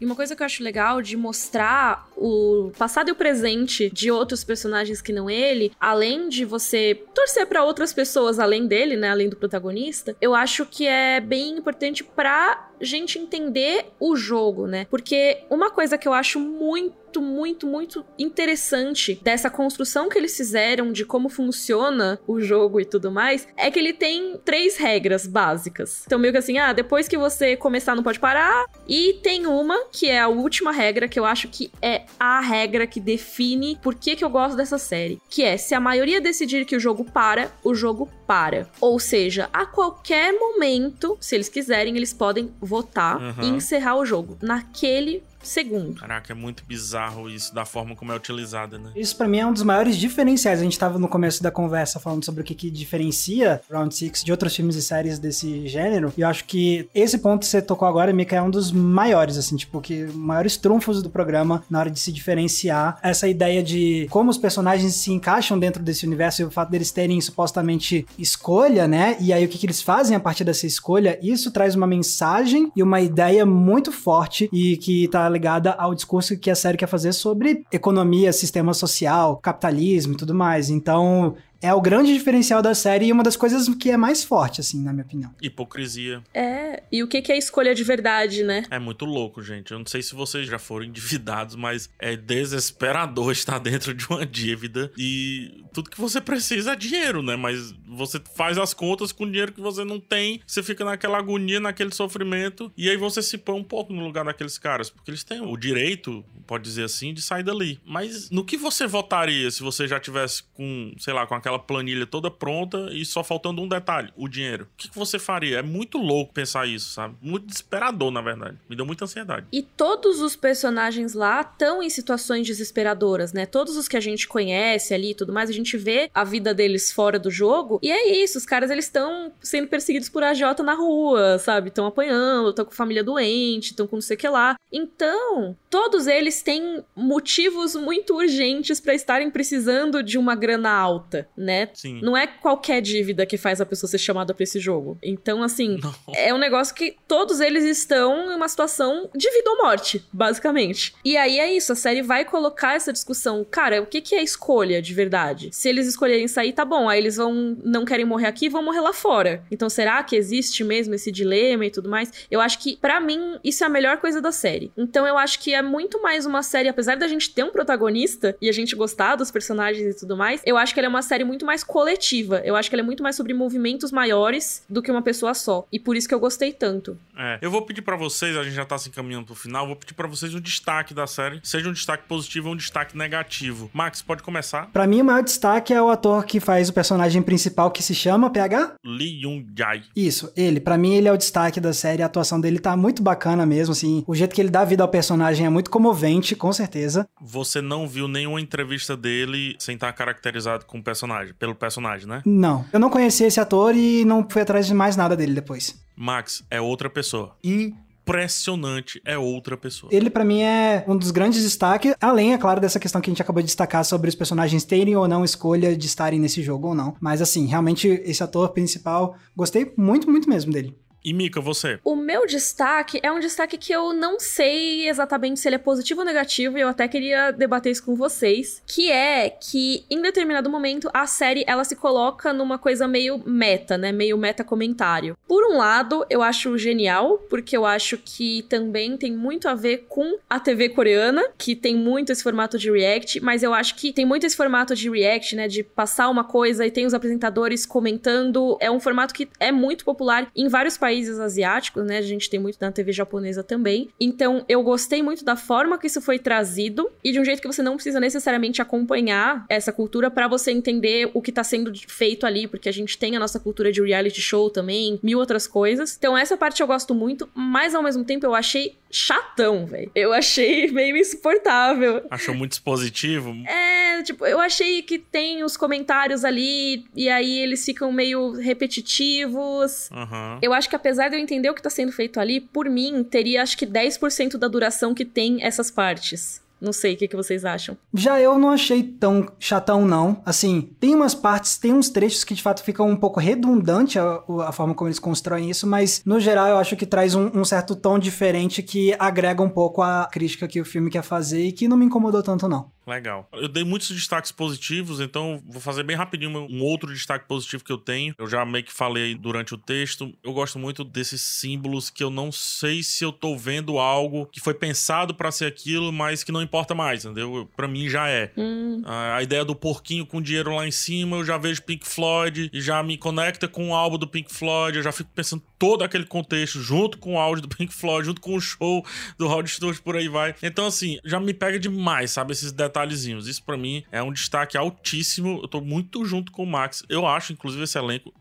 [0.03, 4.11] E uma coisa que eu acho legal de mostrar o passado e o presente de
[4.11, 9.09] outros personagens que não ele, além de você torcer para outras pessoas além dele, né,
[9.09, 14.85] além do protagonista, eu acho que é bem importante pra gente entender o jogo, né?
[14.89, 20.91] Porque uma coisa que eu acho muito muito, muito interessante dessa construção que eles fizeram
[20.91, 26.03] de como funciona o jogo e tudo mais, é que ele tem três regras básicas.
[26.05, 28.65] Então, meio que assim, ah, depois que você começar, não pode parar.
[28.87, 32.87] E tem uma, que é a última regra, que eu acho que é a regra
[32.87, 35.21] que define por que, que eu gosto dessa série.
[35.29, 38.67] Que é, se a maioria decidir que o jogo para, o jogo para.
[38.81, 43.43] Ou seja, a qualquer momento, se eles quiserem, eles podem votar uhum.
[43.43, 44.39] e encerrar o jogo.
[44.41, 45.99] Naquele segundo.
[45.99, 48.91] Caraca, é muito bizarro isso, da forma como é utilizada, né?
[48.95, 50.59] Isso para mim é um dos maiores diferenciais.
[50.59, 54.23] A gente tava no começo da conversa falando sobre o que, que diferencia Round Six
[54.23, 57.61] de outros filmes e séries desse gênero, e eu acho que esse ponto que você
[57.61, 61.79] tocou agora, Mika, é um dos maiores, assim, tipo, que maiores trunfos do programa na
[61.79, 62.97] hora de se diferenciar.
[63.01, 66.91] Essa ideia de como os personagens se encaixam dentro desse universo e o fato deles
[66.91, 69.17] terem supostamente escolha, né?
[69.19, 72.71] E aí o que, que eles fazem a partir dessa escolha, isso traz uma mensagem
[72.75, 76.87] e uma ideia muito forte e que tá ligada ao discurso que a série quer
[76.87, 80.69] fazer sobre economia, sistema social, capitalismo e tudo mais.
[80.69, 84.59] Então, é o grande diferencial da série e uma das coisas que é mais forte,
[84.59, 85.33] assim, na minha opinião.
[85.41, 86.21] Hipocrisia.
[86.33, 88.65] É, e o que é escolha de verdade, né?
[88.69, 89.71] É muito louco, gente.
[89.71, 94.25] Eu não sei se vocês já foram endividados, mas é desesperador estar dentro de uma
[94.25, 97.37] dívida e tudo que você precisa é dinheiro, né?
[97.37, 101.59] Mas você faz as contas com dinheiro que você não tem, você fica naquela agonia,
[101.61, 105.23] naquele sofrimento, e aí você se põe um pouco no lugar daqueles caras, porque eles
[105.23, 107.79] têm o direito, pode dizer assim, de sair dali.
[107.85, 112.05] Mas no que você votaria se você já tivesse com, sei lá, com aquela planilha
[112.05, 114.65] toda pronta e só faltando um detalhe, o dinheiro?
[114.65, 115.59] O que, que você faria?
[115.59, 117.15] É muito louco pensar isso, sabe?
[117.21, 118.57] Muito desesperador, na verdade.
[118.69, 119.47] Me deu muita ansiedade.
[119.51, 123.45] E todos os personagens lá estão em situações desesperadoras, né?
[123.45, 126.53] Todos os que a gente conhece ali e tudo mais, a gente vê a vida
[126.53, 127.79] deles fora do jogo.
[127.81, 131.69] E é isso, os caras eles estão sendo perseguidos por AJ na rua, sabe?
[131.69, 134.55] Estão apanhando, estão com família doente, estão com não sei o que lá.
[134.71, 141.69] Então, todos eles têm motivos muito urgentes para estarem precisando de uma grana alta, né?
[141.73, 141.99] Sim.
[142.01, 144.97] Não é qualquer dívida que faz a pessoa ser chamada para esse jogo.
[145.03, 145.93] Então, assim, Não.
[146.15, 150.95] é um negócio que todos eles estão em uma situação de vida ou morte, basicamente.
[151.03, 153.45] E aí é isso, a série vai colocar essa discussão.
[153.49, 155.49] Cara, o que, que é escolha de verdade?
[155.51, 156.87] Se eles escolherem sair, tá bom.
[156.89, 159.43] Aí eles vão não querem morrer aqui, vão morrer lá fora.
[159.51, 162.11] Então será que existe mesmo esse dilema e tudo mais?
[162.29, 164.71] Eu acho que para mim isso é a melhor coisa da série.
[164.77, 168.35] Então eu acho que é muito mais uma série, apesar da gente ter um protagonista
[168.41, 171.01] e a gente gostar dos personagens e tudo mais, eu acho que ela é uma
[171.01, 172.41] série muito mais coletiva.
[172.43, 175.65] Eu acho que ela é muito mais sobre movimentos maiores do que uma pessoa só.
[175.71, 176.97] E por isso que eu gostei tanto.
[177.17, 179.75] É, eu vou pedir pra vocês, a gente já tá se encaminhando pro final, vou
[179.75, 183.69] pedir pra vocês um destaque da série, seja um destaque positivo ou um destaque negativo.
[183.73, 184.67] Max, pode começar.
[184.71, 187.95] Pra mim, o maior destaque é o ator que faz o personagem principal que se
[187.95, 188.75] chama PH?
[188.83, 189.83] Lee Yoon Jae.
[189.95, 190.59] Isso, ele.
[190.59, 192.03] Pra mim, ele é o destaque da série.
[192.03, 194.03] A atuação dele tá muito bacana mesmo, assim.
[194.07, 197.07] O jeito que ele dá vida ao personagem é muito comovente, com certeza.
[197.21, 202.21] Você não viu nenhuma entrevista dele sem estar caracterizado com o personagem, pelo personagem, né?
[202.25, 202.65] Não.
[202.71, 205.81] Eu não conhecia esse ator e não fui atrás de mais nada dele depois.
[205.95, 207.35] Max é outra pessoa.
[207.43, 209.89] Impressionante, é outra pessoa.
[209.93, 213.11] Ele, pra mim, é um dos grandes destaques, além, é claro, dessa questão que a
[213.13, 216.69] gente acabou de destacar sobre os personagens terem ou não escolha de estarem nesse jogo
[216.69, 216.95] ou não.
[216.99, 220.75] Mas, assim, realmente, esse ator principal, gostei muito, muito mesmo dele.
[221.05, 221.79] E Mika, você?
[221.83, 225.99] O meu destaque é um destaque que eu não sei exatamente se ele é positivo
[225.99, 230.49] ou negativo, e eu até queria debater isso com vocês, que é que em determinado
[230.49, 235.17] momento a série ela se coloca numa coisa meio meta, né, meio meta comentário.
[235.27, 239.85] Por um lado, eu acho genial, porque eu acho que também tem muito a ver
[239.89, 243.91] com a TV coreana, que tem muito esse formato de react, mas eu acho que
[243.91, 247.65] tem muito esse formato de react, né, de passar uma coisa e tem os apresentadores
[247.65, 251.97] comentando, é um formato que é muito popular em vários países países asiáticos, né?
[251.97, 253.89] A gente tem muito na TV japonesa também.
[253.99, 257.47] Então, eu gostei muito da forma que isso foi trazido e de um jeito que
[257.47, 262.27] você não precisa necessariamente acompanhar essa cultura para você entender o que tá sendo feito
[262.27, 265.95] ali, porque a gente tem a nossa cultura de reality show também, mil outras coisas.
[265.97, 269.91] Então, essa parte eu gosto muito, mas ao mesmo tempo eu achei chatão, velho.
[269.95, 272.05] Eu achei meio insuportável.
[272.11, 273.33] Achou muito expositivo?
[273.47, 279.89] É, tipo, eu achei que tem os comentários ali e aí eles ficam meio repetitivos.
[279.91, 280.37] Aham.
[280.41, 283.05] Eu acho que apesar de eu entender o que tá sendo feito ali, por mim,
[283.05, 286.43] teria acho que 10% da duração que tem essas partes.
[286.59, 287.77] Não sei, o que, que vocês acham?
[287.93, 290.21] Já eu não achei tão chatão, não.
[290.25, 294.21] Assim, tem umas partes, tem uns trechos que de fato ficam um pouco redundante a,
[294.47, 297.43] a forma como eles constroem isso, mas no geral eu acho que traz um, um,
[297.43, 301.51] certo tom diferente que agrega um pouco a crítica que o filme quer fazer e
[301.51, 302.71] que não me incomodou tanto, não.
[302.85, 303.27] Legal.
[303.33, 307.71] Eu dei muitos destaques positivos, então vou fazer bem rapidinho um outro destaque positivo que
[307.71, 308.13] eu tenho.
[308.17, 310.13] Eu já meio que falei durante o texto.
[310.23, 314.39] Eu gosto muito desses símbolos que eu não sei se eu tô vendo algo que
[314.39, 317.49] foi pensado para ser aquilo, mas que não importa mais, entendeu?
[317.55, 318.31] Para mim já é.
[318.37, 318.81] Hum.
[318.85, 322.61] A ideia do porquinho com dinheiro lá em cima, eu já vejo Pink Floyd e
[322.61, 324.77] já me conecta com o álbum do Pink Floyd.
[324.77, 328.21] Eu já fico pensando todo aquele contexto junto com o áudio do Pink Floyd, junto
[328.21, 328.85] com o show
[329.17, 330.35] do Rod Stewart, por aí vai.
[330.43, 332.33] Então, assim, já me pega demais, sabe?
[332.33, 333.27] Esses detalhezinhos.
[333.27, 335.39] Isso para mim é um destaque altíssimo.
[335.41, 336.83] Eu tô muito junto com o Max.
[336.89, 338.11] Eu acho, inclusive, esse elenco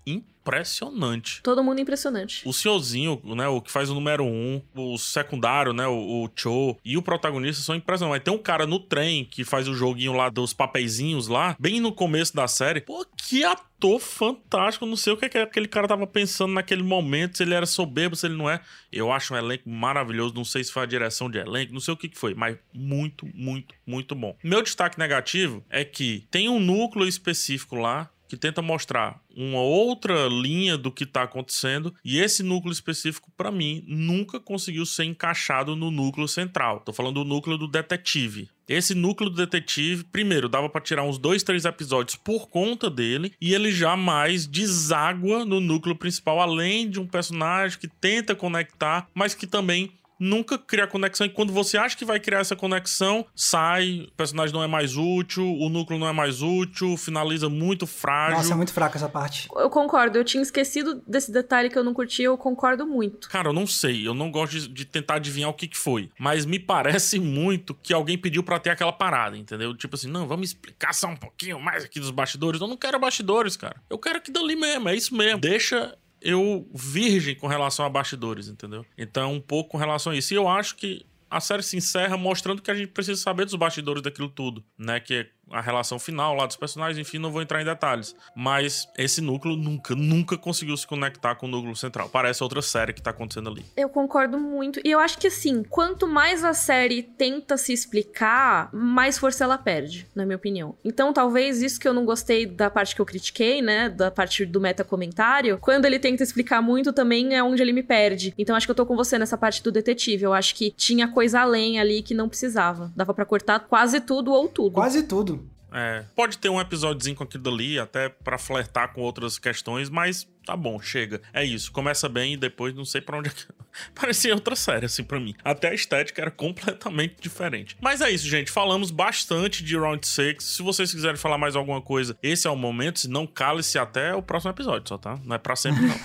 [0.42, 1.40] impressionante.
[1.42, 2.42] Todo mundo impressionante.
[2.46, 6.76] O senhorzinho, né, o que faz o número um, o secundário, né, o, o Cho
[6.84, 8.18] e o protagonista são impressionantes.
[8.18, 11.80] Mas tem um cara no trem que faz o joguinho lá dos papeizinhos lá, bem
[11.80, 12.80] no começo da série.
[12.80, 14.86] Pô, que ator fantástico.
[14.86, 18.16] Não sei o que, que aquele cara tava pensando naquele momento, se ele era soberbo,
[18.16, 18.60] se ele não é.
[18.92, 20.34] Eu acho um elenco maravilhoso.
[20.34, 22.56] Não sei se foi a direção de elenco, não sei o que, que foi, mas
[22.72, 24.36] muito, muito, muito bom.
[24.42, 30.26] Meu destaque negativo é que tem um núcleo específico lá que tenta mostrar uma outra
[30.26, 35.76] linha do que tá acontecendo, e esse núcleo específico, para mim, nunca conseguiu ser encaixado
[35.76, 36.80] no núcleo central.
[36.80, 38.48] Tô falando do núcleo do detetive.
[38.66, 43.34] Esse núcleo do detetive, primeiro, dava para tirar uns dois, três episódios por conta dele,
[43.38, 49.34] e ele jamais deságua no núcleo principal, além de um personagem que tenta conectar, mas
[49.34, 51.26] que também nunca cria conexão.
[51.26, 54.96] E quando você acha que vai criar essa conexão, sai, o personagem não é mais
[54.96, 58.36] útil, o núcleo não é mais útil, finaliza muito frágil.
[58.36, 59.48] Nossa, é muito fraca essa parte.
[59.56, 63.28] Eu concordo, eu tinha esquecido desse detalhe que eu não curti, eu concordo muito.
[63.28, 66.10] Cara, eu não sei, eu não gosto de, de tentar adivinhar o que, que foi,
[66.18, 69.76] mas me parece muito que alguém pediu para ter aquela parada, entendeu?
[69.76, 72.60] Tipo assim, não, vamos explicar só um pouquinho mais aqui dos bastidores.
[72.60, 73.76] Eu não quero bastidores, cara.
[73.90, 75.40] Eu quero aqui dali mesmo, é isso mesmo.
[75.40, 78.86] Deixa eu virgem com relação a bastidores, entendeu?
[78.96, 80.32] Então, um pouco com relação a isso.
[80.32, 83.54] E eu acho que a série se encerra mostrando que a gente precisa saber dos
[83.54, 85.00] bastidores daquilo tudo, né?
[85.00, 88.14] Que é a relação final lá dos personagens, enfim, não vou entrar em detalhes.
[88.34, 92.08] Mas esse núcleo nunca, nunca conseguiu se conectar com o núcleo central.
[92.08, 93.64] Parece outra série que tá acontecendo ali.
[93.76, 94.80] Eu concordo muito.
[94.84, 99.58] E eu acho que assim, quanto mais a série tenta se explicar, mais força ela
[99.58, 100.74] perde, na minha opinião.
[100.84, 103.88] Então, talvez isso que eu não gostei da parte que eu critiquei, né?
[103.88, 107.82] Da parte do meta comentário, quando ele tenta explicar muito, também é onde ele me
[107.82, 108.34] perde.
[108.38, 110.24] Então, acho que eu tô com você nessa parte do detetive.
[110.24, 112.92] Eu acho que tinha coisa além ali que não precisava.
[112.96, 114.72] Dava para cortar quase tudo ou tudo.
[114.72, 115.41] Quase tudo.
[115.72, 120.28] É, pode ter um episódiozinho com aquilo dali, até para flertar com outras questões, mas
[120.44, 121.20] tá bom, chega.
[121.32, 123.46] É isso, começa bem e depois não sei para onde é que...
[123.94, 125.34] Parecia outra série, assim, pra mim.
[125.42, 127.76] Até a estética era completamente diferente.
[127.80, 128.50] Mas é isso, gente.
[128.50, 130.42] Falamos bastante de Round 6.
[130.42, 133.00] Se vocês quiserem falar mais alguma coisa, esse é o momento.
[133.00, 135.18] Se não, cale-se até o próximo episódio, só, tá?
[135.24, 135.96] Não é pra sempre, não.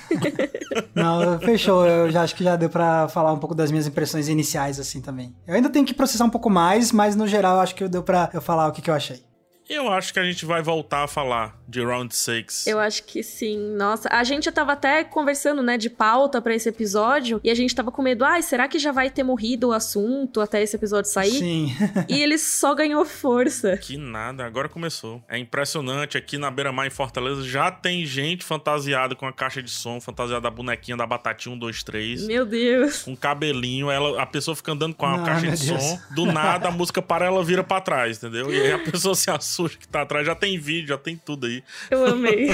[1.34, 1.86] não, fechou.
[1.86, 5.02] Eu já acho que já deu pra falar um pouco das minhas impressões iniciais, assim,
[5.02, 5.36] também.
[5.46, 8.04] Eu ainda tenho que processar um pouco mais, mas no geral eu acho que deu
[8.04, 9.27] pra eu falar o que, que eu achei.
[9.70, 12.68] Eu acho que a gente vai voltar a falar de Round 6.
[12.68, 13.76] Eu acho que sim.
[13.76, 17.76] Nossa, a gente tava até conversando, né, de pauta para esse episódio e a gente
[17.76, 20.76] tava com medo, ai, ah, será que já vai ter morrido o assunto até esse
[20.76, 21.32] episódio sair?
[21.32, 21.76] Sim.
[22.08, 23.76] e ele só ganhou força.
[23.78, 25.22] Que nada, agora começou.
[25.28, 29.72] É impressionante, aqui na Beira-Mar em Fortaleza já tem gente fantasiada com a caixa de
[29.72, 32.28] som, fantasiada da bonequinha da Batatinha 1, 2, 3.
[32.28, 33.04] Meu Deus.
[33.04, 35.84] Com cabelinho, ela, a pessoa fica andando com a Não, caixa de Deus.
[35.84, 38.54] som, do nada a música para, ela vira para trás, entendeu?
[38.54, 40.26] E aí a pessoa se assusta sujo que tá atrás.
[40.26, 41.64] Já tem vídeo, já tem tudo aí.
[41.90, 42.50] Eu amei.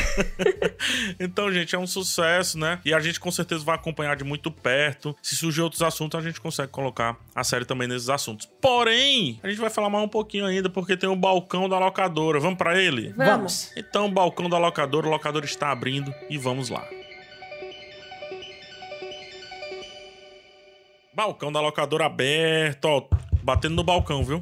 [1.19, 2.79] então, gente, é um sucesso, né?
[2.85, 5.15] E a gente com certeza vai acompanhar de muito perto.
[5.21, 8.49] Se surgir outros assuntos, a gente consegue colocar a série também nesses assuntos.
[8.61, 12.39] Porém, a gente vai falar mais um pouquinho ainda, porque tem o balcão da locadora.
[12.39, 13.13] Vamos para ele?
[13.17, 13.71] Vamos.
[13.75, 16.87] Então, o balcão da locadora, o locador está abrindo e vamos lá.
[21.13, 23.03] Balcão da locadora aberto, ó.
[23.43, 24.41] Batendo no balcão, viu?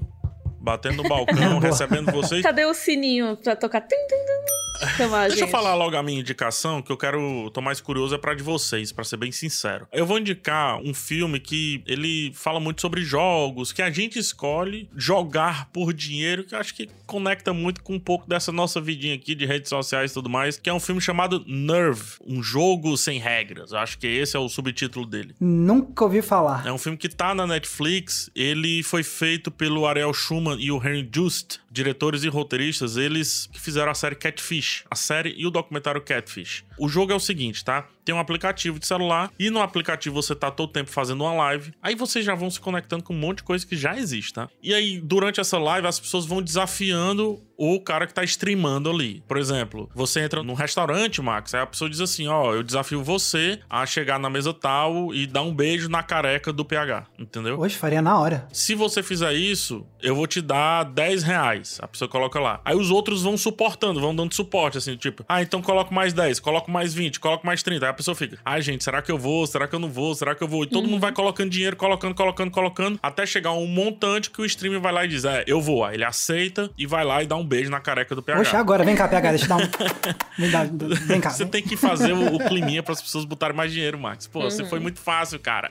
[0.61, 2.43] Batendo no balcão, recebendo vocês.
[2.43, 3.81] Cadê o sininho pra tocar?
[3.81, 4.70] Tum, tum, tum.
[4.79, 5.41] Deixa gente.
[5.41, 7.49] eu falar logo a minha indicação, que eu quero.
[7.51, 9.87] tô mais curioso é pra de vocês, para ser bem sincero.
[9.91, 14.89] Eu vou indicar um filme que ele fala muito sobre jogos, que a gente escolhe
[14.95, 19.15] jogar por dinheiro, que eu acho que conecta muito com um pouco dessa nossa vidinha
[19.15, 22.97] aqui de redes sociais e tudo mais, que é um filme chamado Nerve, um jogo
[22.97, 23.71] sem regras.
[23.71, 25.35] Eu acho que esse é o subtítulo dele.
[25.39, 26.65] Nunca ouvi falar.
[26.65, 28.29] É um filme que tá na Netflix.
[28.35, 33.59] Ele foi feito pelo Ariel Schumann e o Henry Just, diretores e roteiristas, eles que
[33.59, 36.63] fizeram a série Catfish, a série e o documentário Catfish.
[36.81, 37.87] O jogo é o seguinte, tá?
[38.03, 41.71] Tem um aplicativo de celular e no aplicativo você tá todo tempo fazendo uma live.
[41.79, 44.49] Aí vocês já vão se conectando com um monte de coisa que já existe, tá?
[44.63, 49.23] E aí, durante essa live, as pessoas vão desafiando o cara que tá streamando ali.
[49.27, 53.03] Por exemplo, você entra num restaurante, Max, aí a pessoa diz assim: Ó, eu desafio
[53.03, 57.59] você a chegar na mesa tal e dar um beijo na careca do PH, entendeu?
[57.59, 58.47] Hoje faria na hora.
[58.51, 61.77] Se você fizer isso, eu vou te dar 10 reais.
[61.83, 62.59] A pessoa coloca lá.
[62.65, 66.39] Aí os outros vão suportando, vão dando suporte, assim, tipo, ah, então coloco mais 10,
[66.39, 67.85] coloco mais 20, coloco mais 30.
[67.85, 69.45] Aí a pessoa fica, ai, ah, gente, será que eu vou?
[69.45, 70.15] Será que eu não vou?
[70.15, 70.63] Será que eu vou?
[70.63, 70.91] E todo uhum.
[70.91, 74.91] mundo vai colocando dinheiro, colocando, colocando, colocando, até chegar um montante que o streamer vai
[74.91, 75.83] lá e diz, é, eu vou.
[75.83, 78.39] Aí ele aceita e vai lá e dá um beijo na careca do PH.
[78.39, 79.67] Poxa, agora, vem cá, PH, deixa eu dar um.
[81.07, 81.29] vem cá.
[81.29, 84.27] Você tem que fazer o, o climinha para as pessoas botarem mais dinheiro, Max.
[84.27, 84.49] Pô, uhum.
[84.49, 85.69] você foi muito fácil, cara.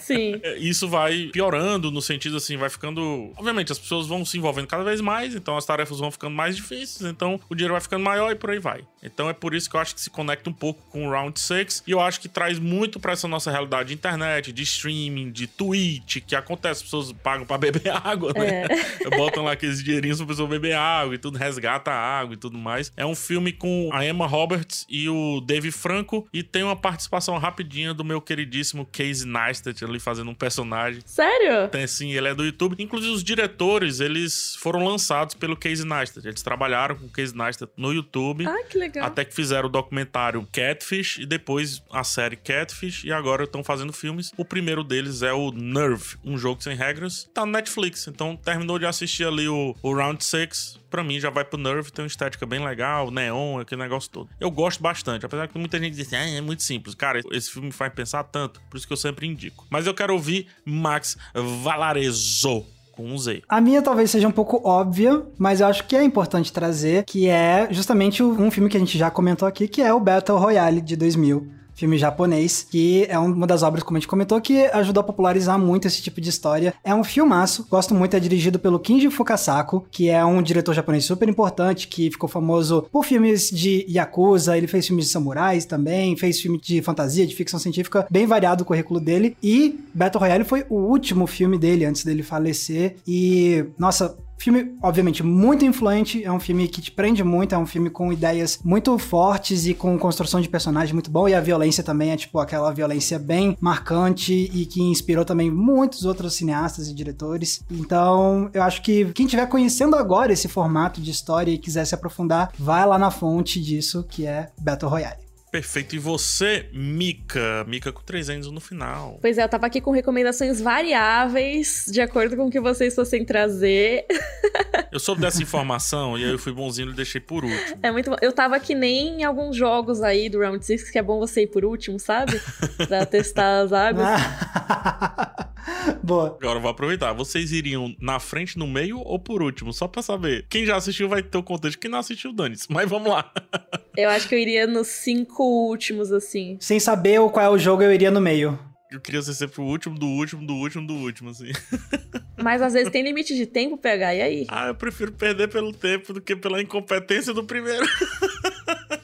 [0.00, 0.40] Sim.
[0.58, 3.32] Isso vai piorando no sentido assim, vai ficando.
[3.36, 6.56] Obviamente, as pessoas vão se envolvendo cada vez mais, então as tarefas vão ficando mais
[6.56, 8.84] difíceis, então o dinheiro vai ficando maior e por aí vai.
[9.02, 11.38] Então é por isso que eu acho que se conecta um pouco com com Round
[11.38, 11.84] 6.
[11.86, 15.46] E eu acho que traz muito pra essa nossa realidade de internet, de streaming, de
[15.46, 18.64] Twitch, que acontece, as pessoas pagam pra beber água, né?
[18.64, 19.16] É.
[19.16, 22.58] Botam lá aqueles dinheirinhos pra pessoa beber água e tudo, resgata a água e tudo
[22.58, 22.92] mais.
[22.96, 27.38] É um filme com a Emma Roberts e o Dave Franco e tem uma participação
[27.38, 31.00] rapidinha do meu queridíssimo Casey Neistat ali fazendo um personagem.
[31.06, 31.68] Sério?
[31.68, 32.76] Tem sim, ele é do YouTube.
[32.78, 36.26] Inclusive os diretores, eles foram lançados pelo Casey Neistat.
[36.26, 38.46] Eles trabalharam com o Casey Neistat no YouTube.
[38.46, 39.06] Ah, que legal.
[39.06, 43.92] Até que fizeram o documentário Catfish e depois a série Catfish e agora estão fazendo
[43.92, 44.32] filmes.
[44.36, 47.28] O primeiro deles é o Nerve, um jogo sem regras.
[47.32, 51.30] Tá no Netflix, então terminou de assistir ali o, o Round 6 pra mim já
[51.30, 54.30] vai pro Nerve, tem uma estética bem legal, neon, aquele negócio todo.
[54.40, 56.94] Eu gosto bastante, apesar que muita gente diz assim, ah, é muito simples.
[56.94, 59.66] Cara, esse filme me faz pensar tanto, por isso que eu sempre indico.
[59.70, 62.64] Mas eu quero ouvir Max Valarezo
[62.98, 63.42] com um Z.
[63.48, 67.28] A minha talvez seja um pouco óbvia, mas eu acho que é importante trazer, que
[67.28, 70.80] é justamente um filme que a gente já comentou aqui, que é o Battle Royale
[70.80, 75.00] de 2000 filme japonês, que é uma das obras, como a gente comentou, que ajudou
[75.00, 76.74] a popularizar muito esse tipo de história.
[76.82, 81.04] É um filmaço, gosto muito, é dirigido pelo Kinji Fukasaku, que é um diretor japonês
[81.04, 86.16] super importante, que ficou famoso por filmes de Yakuza, ele fez filmes de samurais também,
[86.16, 90.44] fez filme de fantasia, de ficção científica, bem variado o currículo dele, e Battle Royale
[90.44, 96.30] foi o último filme dele antes dele falecer, e, nossa, Filme, obviamente, muito influente, é
[96.30, 99.98] um filme que te prende muito, é um filme com ideias muito fortes e com
[99.98, 104.32] construção de personagem muito bom, e a violência também é, tipo, aquela violência bem marcante
[104.32, 107.64] e que inspirou também muitos outros cineastas e diretores.
[107.70, 111.94] Então, eu acho que quem estiver conhecendo agora esse formato de história e quiser se
[111.94, 115.27] aprofundar, vai lá na fonte disso, que é Battle Royale.
[115.50, 115.96] Perfeito.
[115.96, 117.64] E você, Mika?
[117.66, 119.18] Mika com 300 no final.
[119.20, 123.24] Pois é, eu tava aqui com recomendações variáveis, de acordo com o que vocês fossem
[123.24, 124.06] trazer.
[124.90, 127.78] Eu soube dessa informação e aí eu fui bonzinho e deixei por último.
[127.82, 128.16] É muito bom.
[128.22, 131.42] Eu tava que nem em alguns jogos aí do Round 6, que é bom você
[131.42, 132.40] ir por último, sabe?
[132.88, 134.08] pra testar as águas.
[136.02, 136.36] Boa.
[136.40, 137.12] Agora eu vou aproveitar.
[137.12, 139.72] Vocês iriam na frente, no meio ou por último?
[139.72, 140.46] Só pra saber.
[140.48, 141.78] Quem já assistiu vai ter o contexto.
[141.78, 142.66] Quem não assistiu, dane-se.
[142.70, 143.30] Mas vamos lá.
[143.96, 146.56] Eu acho que eu iria nos cinco últimos, assim.
[146.60, 148.56] Sem saber qual é o jogo, eu iria no meio.
[148.92, 151.50] Eu queria ser sempre o último, do último, do último, do último, assim.
[152.40, 154.46] Mas às vezes tem limite de tempo pegar, e aí?
[154.48, 157.84] Ah, eu prefiro perder pelo tempo do que pela incompetência do primeiro.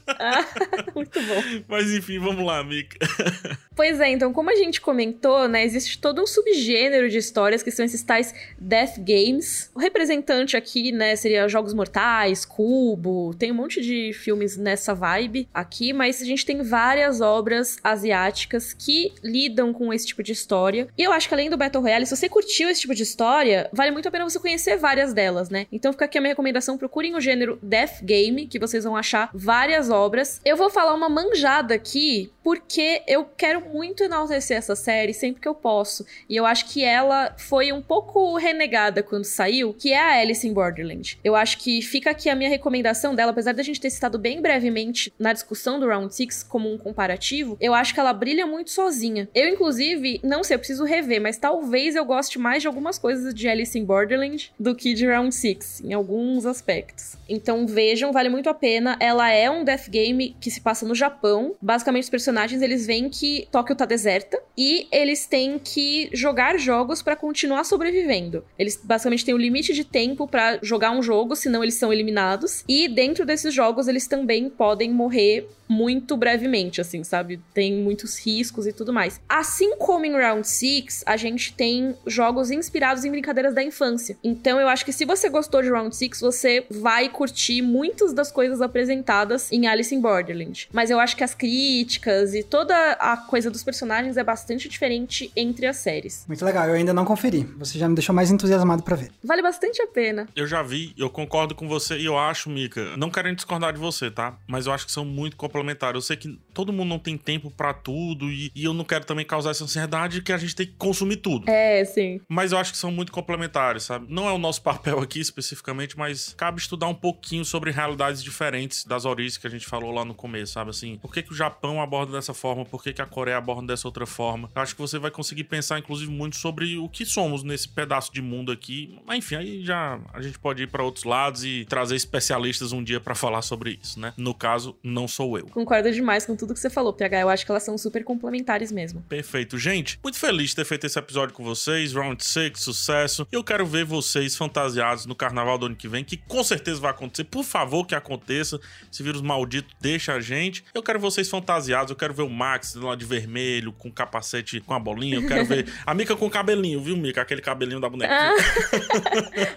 [0.07, 0.47] Ah,
[0.97, 1.65] muito bom.
[1.69, 2.99] Mas enfim, vamos lá, Mika.
[3.77, 7.73] Pois é, então, como a gente comentou, né, existe todo um subgênero de histórias que
[7.73, 9.69] são esses tais death games.
[9.75, 15.49] O representante aqui, né, seria Jogos Mortais, Cubo, tem um monte de filmes nessa vibe
[15.53, 20.87] aqui, mas a gente tem várias obras asiáticas que lidam com esse tipo de história.
[20.97, 23.69] E eu acho que além do Battle Royale, se você curtiu esse tipo de história,
[23.73, 25.67] vale muito a pena você conhecer várias delas, né?
[25.73, 29.31] Então fica aqui a minha recomendação, procurem o gênero death game, que vocês vão achar
[29.35, 30.41] várias obras.
[30.45, 35.49] Eu vou falar uma manjada aqui, porque eu quero muito enaltecer essa série sempre que
[35.49, 36.05] eu posso.
[36.29, 40.47] E eu acho que ela foi um pouco renegada quando saiu, que é a Alice
[40.47, 41.19] in Borderland.
[41.25, 44.43] Eu acho que fica aqui a minha recomendação dela, apesar da gente ter citado bem
[44.43, 48.71] brevemente na discussão do Round 6 como um comparativo, eu acho que ela brilha muito
[48.71, 49.27] sozinha.
[49.35, 53.33] Eu, inclusive, não sei, eu preciso rever, mas talvez eu goste mais de algumas coisas
[53.33, 57.17] de Alice in Borderland do que de Round 6, em alguns aspectos.
[57.27, 58.99] Então vejam, vale muito a pena.
[59.01, 61.55] Ela é um death game que se passa no Japão.
[61.63, 67.03] Basicamente, os personagens eles veem que Tóquio tá deserta e eles têm que jogar jogos
[67.03, 68.45] para continuar sobrevivendo.
[68.59, 72.65] Eles basicamente têm um limite de tempo para jogar um jogo, senão eles são eliminados.
[72.69, 77.41] E dentro desses jogos eles também podem morrer muito brevemente, assim, sabe?
[77.53, 79.21] Tem muitos riscos e tudo mais.
[79.29, 84.17] Assim como em Round 6, a gente tem jogos inspirados em brincadeiras da infância.
[84.23, 88.31] Então eu acho que se você gostou de Round 6, você vai curtir muitas das
[88.31, 90.69] coisas apresentadas em Alice in Borderland.
[90.73, 95.31] Mas eu acho que as críticas e toda a coisa dos personagens é bastante diferente
[95.37, 96.25] entre as séries.
[96.27, 97.45] Muito legal, eu ainda não conferi.
[97.59, 99.11] Você já me deixou mais entusiasmado para ver.
[99.23, 100.29] Vale bastante a pena.
[100.35, 103.79] Eu já vi, eu concordo com você e eu acho, Mika, não querendo discordar de
[103.79, 104.39] você, tá?
[104.47, 105.97] Mas eu acho que são muito complementares.
[105.97, 109.05] Eu sei que todo mundo não tem tempo para tudo e, e, eu não quero
[109.05, 111.49] também causar essa ansiedade que a gente tem que consumir tudo.
[111.51, 112.21] É, sim.
[112.29, 114.07] Mas eu acho que são muito complementares, sabe?
[114.09, 118.85] Não é o nosso papel aqui especificamente, mas cabe estudar um pouquinho sobre realidades diferentes
[118.85, 120.71] das origens que a gente falou lá no começo, sabe?
[120.71, 122.65] Assim, por que, que o Japão aborda dessa forma?
[122.65, 124.51] Por que, que a Coreia aborda dessa outra forma?
[124.55, 128.13] Eu acho que você vai conseguir pensar, inclusive, muito sobre o que somos nesse pedaço
[128.13, 128.99] de mundo aqui.
[129.07, 132.83] Mas, enfim, aí já a gente pode ir para outros lados e trazer especialistas um
[132.83, 134.13] dia para falar sobre isso, né?
[134.17, 135.47] No caso, não sou eu.
[135.47, 137.21] Concordo demais com tudo que você falou, PH.
[137.21, 139.03] Eu acho que elas são super complementares mesmo.
[139.03, 139.57] Perfeito.
[139.59, 141.93] Gente, muito feliz de ter feito esse episódio com vocês.
[141.93, 143.27] Round 6, sucesso.
[143.31, 146.91] Eu quero ver vocês fantasiados no carnaval do ano que vem, que com certeza vai
[146.91, 147.25] acontecer.
[147.25, 148.61] Por favor, que aconteça.
[148.93, 150.65] Esse vírus maldito deixa a gente.
[150.75, 154.75] Eu quero vocês fantasiados, eu quero ver o Max lá de vermelho, com capacete com
[154.75, 155.17] a bolinha.
[155.17, 157.23] Eu quero ver a Mica com cabelinho, viu, Mica?
[157.23, 158.13] Aquele cabelinho da boneca.
[158.13, 158.35] Ah.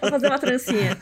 [0.00, 0.96] Vou fazer uma trancinha.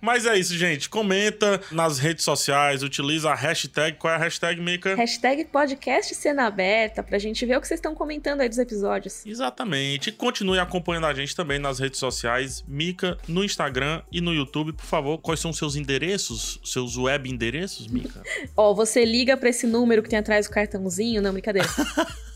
[0.00, 0.88] Mas é isso, gente.
[0.88, 3.96] Comenta nas redes sociais, utiliza a hashtag.
[3.96, 4.94] Qual é a hashtag, Mica?
[4.94, 9.24] Hashtag podcast cena aberta, pra gente ver o que vocês estão comentando aí dos episódios.
[9.24, 10.10] Exatamente.
[10.10, 14.72] E continue acompanhando a gente também nas redes sociais, Mica, no Instagram e no YouTube.
[14.72, 18.22] Por favor, quais são os seus endereços, seus web endereços, Mica?
[18.56, 20.89] Ó, oh, você liga pra esse número que tem atrás do cartãozinho?
[21.20, 21.68] Não, brincadeira.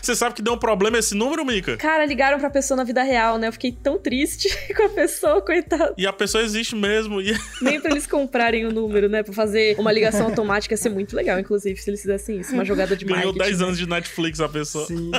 [0.00, 1.76] Você sabe que deu um problema esse número, Mika?
[1.76, 3.48] Cara, ligaram pra pessoa na vida real, né?
[3.48, 5.94] Eu fiquei tão triste com a pessoa, coitada.
[5.96, 7.20] E a pessoa existe mesmo.
[7.20, 7.36] E...
[7.60, 9.22] Nem pra eles comprarem o número, né?
[9.22, 12.52] Pra fazer uma ligação automática ia ser muito legal, inclusive, se eles fizessem isso.
[12.54, 13.38] Uma jogada de Ganhou marketing.
[13.38, 14.86] Ganhou 10 anos de Netflix a pessoa.
[14.86, 15.10] Sim.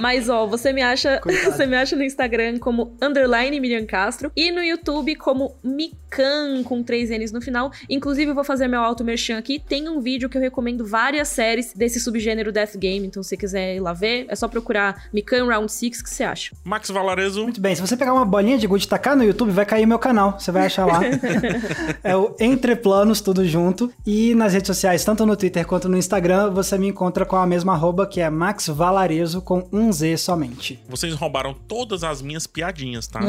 [0.00, 1.20] Mas, ó, você me acha.
[1.44, 5.56] Você me acha no Instagram como underline Miriam Castro e no YouTube como
[6.12, 7.72] Mikan com três N's no final.
[7.88, 9.58] Inclusive, eu vou fazer meu auto merchan aqui.
[9.58, 13.06] Tem um vídeo que eu recomendo várias séries desse subgênero Death Game.
[13.06, 16.24] Então, se você quiser ir lá ver, é só procurar Mikan Round 6 que você
[16.24, 16.54] acha.
[16.62, 17.42] Max Valarezo.
[17.42, 19.86] Muito bem, se você pegar uma bolinha de gude e tacar no YouTube, vai cair
[19.86, 20.38] meu canal.
[20.38, 21.00] Você vai achar lá.
[22.04, 23.92] é o Entre Planos, tudo junto.
[24.06, 27.46] E nas redes sociais, tanto no Twitter quanto no Instagram, você me encontra com a
[27.46, 30.82] mesma arroba, que é Max Valarezo com um Z somente.
[30.88, 33.20] Vocês roubaram todas as minhas piadinhas, tá?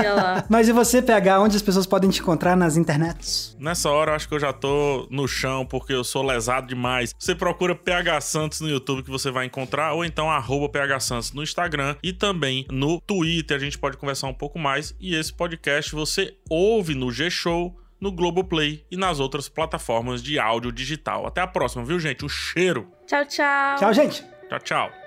[0.48, 3.56] Mas e você, PH, onde as pessoas podem te encontrar nas internets?
[3.58, 7.14] Nessa hora, eu acho que eu já tô no chão, porque eu sou lesado demais.
[7.18, 11.32] Você procura PH Santos no YouTube que você vai encontrar, ou então arroba PH Santos
[11.32, 13.56] no Instagram e também no Twitter.
[13.56, 14.94] A gente pode conversar um pouco mais.
[15.00, 20.72] E esse podcast você ouve no G-Show, no Globoplay e nas outras plataformas de áudio
[20.72, 21.26] digital.
[21.26, 22.24] Até a próxima, viu, gente?
[22.24, 22.90] Um cheiro.
[23.06, 23.76] Tchau, tchau.
[23.78, 24.24] Tchau, gente.
[24.48, 24.99] Tchau, tchau.